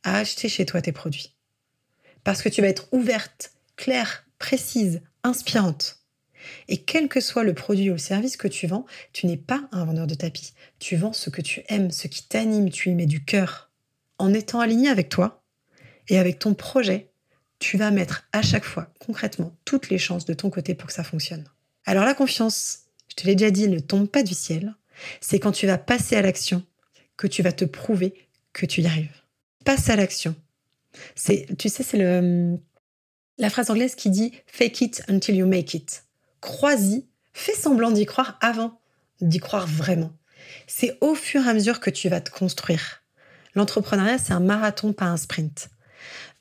à 0.02 0.18
acheter 0.18 0.48
chez 0.48 0.66
toi 0.66 0.80
tes 0.80 0.92
produits. 0.92 1.34
Parce 2.22 2.42
que 2.42 2.48
tu 2.48 2.62
vas 2.62 2.68
être 2.68 2.88
ouverte, 2.92 3.52
claire, 3.76 4.26
précise, 4.38 5.02
inspirante. 5.22 6.00
Et 6.68 6.78
quel 6.78 7.08
que 7.08 7.20
soit 7.20 7.44
le 7.44 7.54
produit 7.54 7.90
ou 7.90 7.94
le 7.94 7.98
service 7.98 8.36
que 8.36 8.48
tu 8.48 8.66
vends, 8.66 8.86
tu 9.12 9.26
n'es 9.26 9.36
pas 9.36 9.66
un 9.72 9.84
vendeur 9.84 10.06
de 10.06 10.14
tapis. 10.14 10.52
Tu 10.78 10.96
vends 10.96 11.12
ce 11.12 11.30
que 11.30 11.40
tu 11.40 11.62
aimes, 11.68 11.90
ce 11.90 12.06
qui 12.06 12.26
t'anime, 12.26 12.70
tu 12.70 12.90
y 12.90 12.94
mets 12.94 13.06
du 13.06 13.24
cœur. 13.24 13.70
En 14.18 14.32
étant 14.32 14.60
aligné 14.60 14.88
avec 14.88 15.08
toi 15.08 15.42
et 16.08 16.18
avec 16.18 16.38
ton 16.38 16.54
projet, 16.54 17.10
tu 17.58 17.78
vas 17.78 17.90
mettre 17.90 18.28
à 18.32 18.42
chaque 18.42 18.64
fois 18.64 18.92
concrètement 19.00 19.56
toutes 19.64 19.88
les 19.88 19.98
chances 19.98 20.26
de 20.26 20.34
ton 20.34 20.50
côté 20.50 20.74
pour 20.74 20.88
que 20.88 20.92
ça 20.92 21.04
fonctionne. 21.04 21.44
Alors 21.84 22.04
la 22.04 22.14
confiance, 22.14 22.80
je 23.08 23.14
te 23.16 23.26
l'ai 23.26 23.34
déjà 23.34 23.50
dit, 23.50 23.68
ne 23.68 23.78
tombe 23.78 24.08
pas 24.08 24.22
du 24.22 24.34
ciel. 24.34 24.74
C'est 25.20 25.38
quand 25.38 25.52
tu 25.52 25.66
vas 25.66 25.78
passer 25.78 26.16
à 26.16 26.22
l'action 26.22 26.64
que 27.16 27.26
tu 27.26 27.42
vas 27.42 27.52
te 27.52 27.64
prouver 27.64 28.14
que 28.52 28.66
tu 28.66 28.80
y 28.80 28.86
arrives. 28.86 29.14
Passe 29.64 29.88
à 29.88 29.96
l'action. 29.96 30.34
C'est, 31.14 31.46
tu 31.58 31.68
sais, 31.68 31.82
c'est 31.82 31.98
le, 31.98 32.58
la 33.38 33.50
phrase 33.50 33.70
anglaise 33.70 33.94
qui 33.94 34.10
dit 34.10 34.32
fake 34.46 34.80
it 34.80 35.02
until 35.08 35.34
you 35.34 35.46
make 35.46 35.74
it. 35.74 36.04
Crois-y, 36.40 37.06
fais 37.32 37.54
semblant 37.54 37.90
d'y 37.90 38.06
croire 38.06 38.38
avant 38.40 38.80
d'y 39.20 39.38
croire 39.38 39.66
vraiment. 39.66 40.12
C'est 40.66 40.98
au 41.00 41.14
fur 41.14 41.44
et 41.44 41.48
à 41.48 41.54
mesure 41.54 41.80
que 41.80 41.90
tu 41.90 42.08
vas 42.08 42.20
te 42.20 42.30
construire. 42.30 43.02
L'entrepreneuriat, 43.54 44.18
c'est 44.18 44.32
un 44.32 44.40
marathon, 44.40 44.92
pas 44.92 45.06
un 45.06 45.16
sprint. 45.16 45.70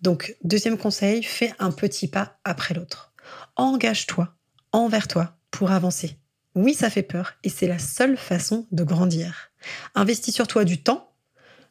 Donc, 0.02 0.36
deuxième 0.44 0.78
conseil, 0.78 1.24
fais 1.24 1.54
un 1.60 1.72
petit 1.72 2.08
pas 2.08 2.40
après 2.44 2.74
l'autre. 2.74 3.14
Engage-toi 3.56 4.36
envers 4.74 5.08
toi 5.08 5.38
pour 5.52 5.72
avancer. 5.72 6.18
Oui, 6.56 6.74
ça 6.74 6.90
fait 6.90 7.04
peur 7.04 7.34
et 7.44 7.50
c'est 7.50 7.68
la 7.68 7.80
seule 7.80 8.18
façon 8.18 8.68
de 8.72 8.84
grandir. 8.84 9.52
Investis 9.96 10.36
sur 10.36 10.48
toi 10.48 10.66
du 10.66 10.84
temps, 10.84 11.12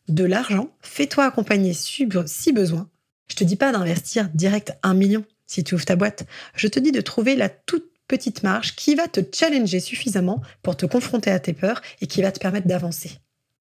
de 0.08 0.24
l'argent, 0.24 0.70
fais-toi 0.80 1.24
accompagner 1.24 1.72
si 1.74 2.06
besoin. 2.06 2.88
Je 3.28 3.36
te 3.36 3.44
dis 3.44 3.56
pas 3.56 3.72
d'investir 3.72 4.28
direct 4.34 4.72
un 4.82 4.94
million 4.94 5.24
si 5.46 5.62
tu 5.62 5.74
ouvres 5.74 5.84
ta 5.84 5.96
boîte. 5.96 6.24
Je 6.54 6.68
te 6.68 6.80
dis 6.80 6.92
de 6.92 7.00
trouver 7.00 7.36
la 7.36 7.48
toute 7.48 7.90
petite 8.08 8.42
marge 8.42 8.74
qui 8.74 8.94
va 8.94 9.08
te 9.08 9.20
challenger 9.32 9.80
suffisamment 9.80 10.42
pour 10.62 10.76
te 10.76 10.86
confronter 10.86 11.30
à 11.30 11.38
tes 11.38 11.52
peurs 11.52 11.80
et 12.00 12.06
qui 12.06 12.22
va 12.22 12.32
te 12.32 12.40
permettre 12.40 12.66
d'avancer. 12.66 13.12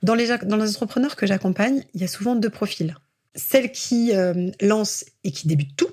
Dans 0.02 0.16
les, 0.16 0.32
entrepreneurs 0.32 1.16
que 1.16 1.28
j'accompagne, 1.28 1.84
il 1.94 2.02
y 2.02 2.04
a 2.04 2.08
souvent 2.08 2.36
deux 2.36 2.50
profils. 2.50 2.96
Celles 3.36 3.72
qui 3.72 4.14
euh, 4.14 4.50
lancent 4.60 5.06
et 5.24 5.32
qui 5.32 5.48
débutent 5.48 5.76
tout, 5.78 5.92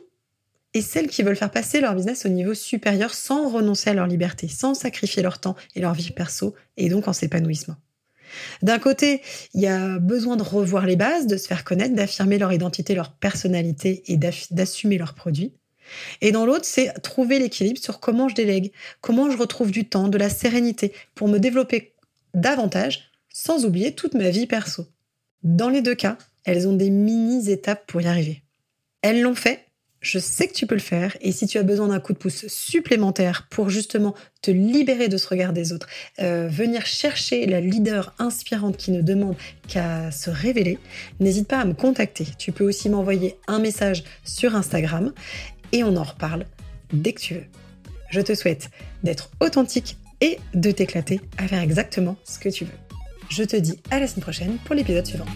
et 0.79 0.83
celles 0.83 1.09
qui 1.09 1.25
veulent 1.25 1.37
faire 1.37 1.51
passer 1.51 1.81
leur 1.81 1.97
business 1.97 2.25
au 2.25 2.29
niveau 2.29 2.55
supérieur 2.55 3.13
sans 3.13 3.49
renoncer 3.49 3.91
à 3.91 3.95
leur 3.95 4.07
liberté, 4.07 4.47
sans 4.47 4.75
sacrifier 4.75 5.25
leur 5.25 5.41
temps 5.41 5.57
et 5.75 5.81
leur 5.81 5.93
vie 5.93 6.13
perso, 6.13 6.55
et 6.77 6.89
donc 6.89 7.09
en 7.09 7.13
s'épanouissement. 7.13 7.75
D'un 8.63 8.79
côté, 8.79 9.21
il 9.55 9.61
y 9.61 9.67
a 9.67 9.99
besoin 9.99 10.37
de 10.37 10.45
revoir 10.45 10.87
les 10.87 10.95
bases, 10.95 11.27
de 11.27 11.37
se 11.37 11.49
faire 11.49 11.65
connaître, 11.65 11.97
d'affirmer 11.97 12.39
leur 12.39 12.53
identité, 12.53 12.95
leur 12.95 13.11
personnalité 13.13 14.05
et 14.07 14.17
d'assumer 14.17 14.99
leurs 14.99 15.15
produits. 15.15 15.53
Et 16.21 16.31
dans 16.31 16.47
l'autre, 16.47 16.65
c'est 16.65 16.93
trouver 17.03 17.41
l'équilibre 17.41 17.81
sur 17.81 17.99
comment 17.99 18.29
je 18.29 18.37
délègue, 18.37 18.71
comment 19.01 19.31
je 19.31 19.37
retrouve 19.37 19.73
du 19.73 19.89
temps, 19.89 20.07
de 20.07 20.19
la 20.19 20.29
sérénité 20.29 20.93
pour 21.17 21.27
me 21.27 21.39
développer 21.39 21.95
davantage 22.35 23.11
sans 23.33 23.65
oublier 23.65 23.95
toute 23.95 24.15
ma 24.15 24.31
vie 24.31 24.47
perso. 24.47 24.87
Dans 25.43 25.71
les 25.71 25.83
deux 25.83 25.97
cas, 25.97 26.19
elles 26.45 26.69
ont 26.69 26.75
des 26.75 26.91
mini-étapes 26.91 27.87
pour 27.87 28.01
y 28.01 28.07
arriver. 28.07 28.43
Elles 29.03 29.23
l'ont 29.23 29.35
fait 29.35 29.68
je 30.01 30.19
sais 30.19 30.47
que 30.47 30.53
tu 30.53 30.67
peux 30.67 30.75
le 30.75 30.81
faire 30.81 31.17
et 31.21 31.33
si 31.33 31.47
tu 31.47 31.59
as 31.59 31.63
besoin 31.63 31.89
d'un 31.89 32.01
coup 32.01 32.13
de 32.13 32.19
pouce 32.19 32.47
supplémentaire 32.47 33.47
pour 33.51 33.69
justement 33.71 34.15
te 34.43 34.51
libérer 34.51 35.09
de 35.09 35.17
ce 35.17 35.29
regard 35.29 35.53
des 35.53 35.73
autres, 35.73 35.89
euh, 36.21 36.49
venir 36.49 36.87
chercher 36.87 37.47
la 37.47 37.61
leader 37.61 38.15
inspirante 38.19 38.77
qui 38.77 38.93
ne 38.93 39.03
demande 39.03 39.35
qu'à 39.67 40.11
se 40.11 40.31
révéler, 40.31 40.79
n'hésite 41.21 41.49
pas 41.49 41.59
à 41.59 41.65
me 41.65 41.75
contacter. 41.75 42.27
Tu 42.39 42.53
peux 42.53 42.65
aussi 42.65 42.89
m'envoyer 42.89 43.37
un 43.49 43.59
message 43.59 44.05
sur 44.25 44.55
Instagram 44.55 45.13
et 45.73 45.83
on 45.85 45.97
en 45.97 46.05
reparle 46.05 46.47
dès 46.93 47.13
que 47.13 47.21
tu 47.21 47.35
veux. 47.35 47.45
Je 48.11 48.21
te 48.21 48.35
souhaite 48.35 48.71
d'être 49.03 49.31
authentique 49.41 49.99
et 50.21 50.39
de 50.55 50.71
t'éclater 50.71 51.21
à 51.37 51.47
faire 51.47 51.63
exactement 51.63 52.17
ce 52.25 52.39
que 52.39 52.49
tu 52.49 52.65
veux. 52.65 52.73
Je 53.29 53.43
te 53.45 53.57
dis 53.57 53.79
à 53.91 54.01
la 54.01 54.07
semaine 54.07 54.23
prochaine 54.23 54.57
pour 54.65 54.75
l'épisode 54.75 55.07
suivant. 55.07 55.27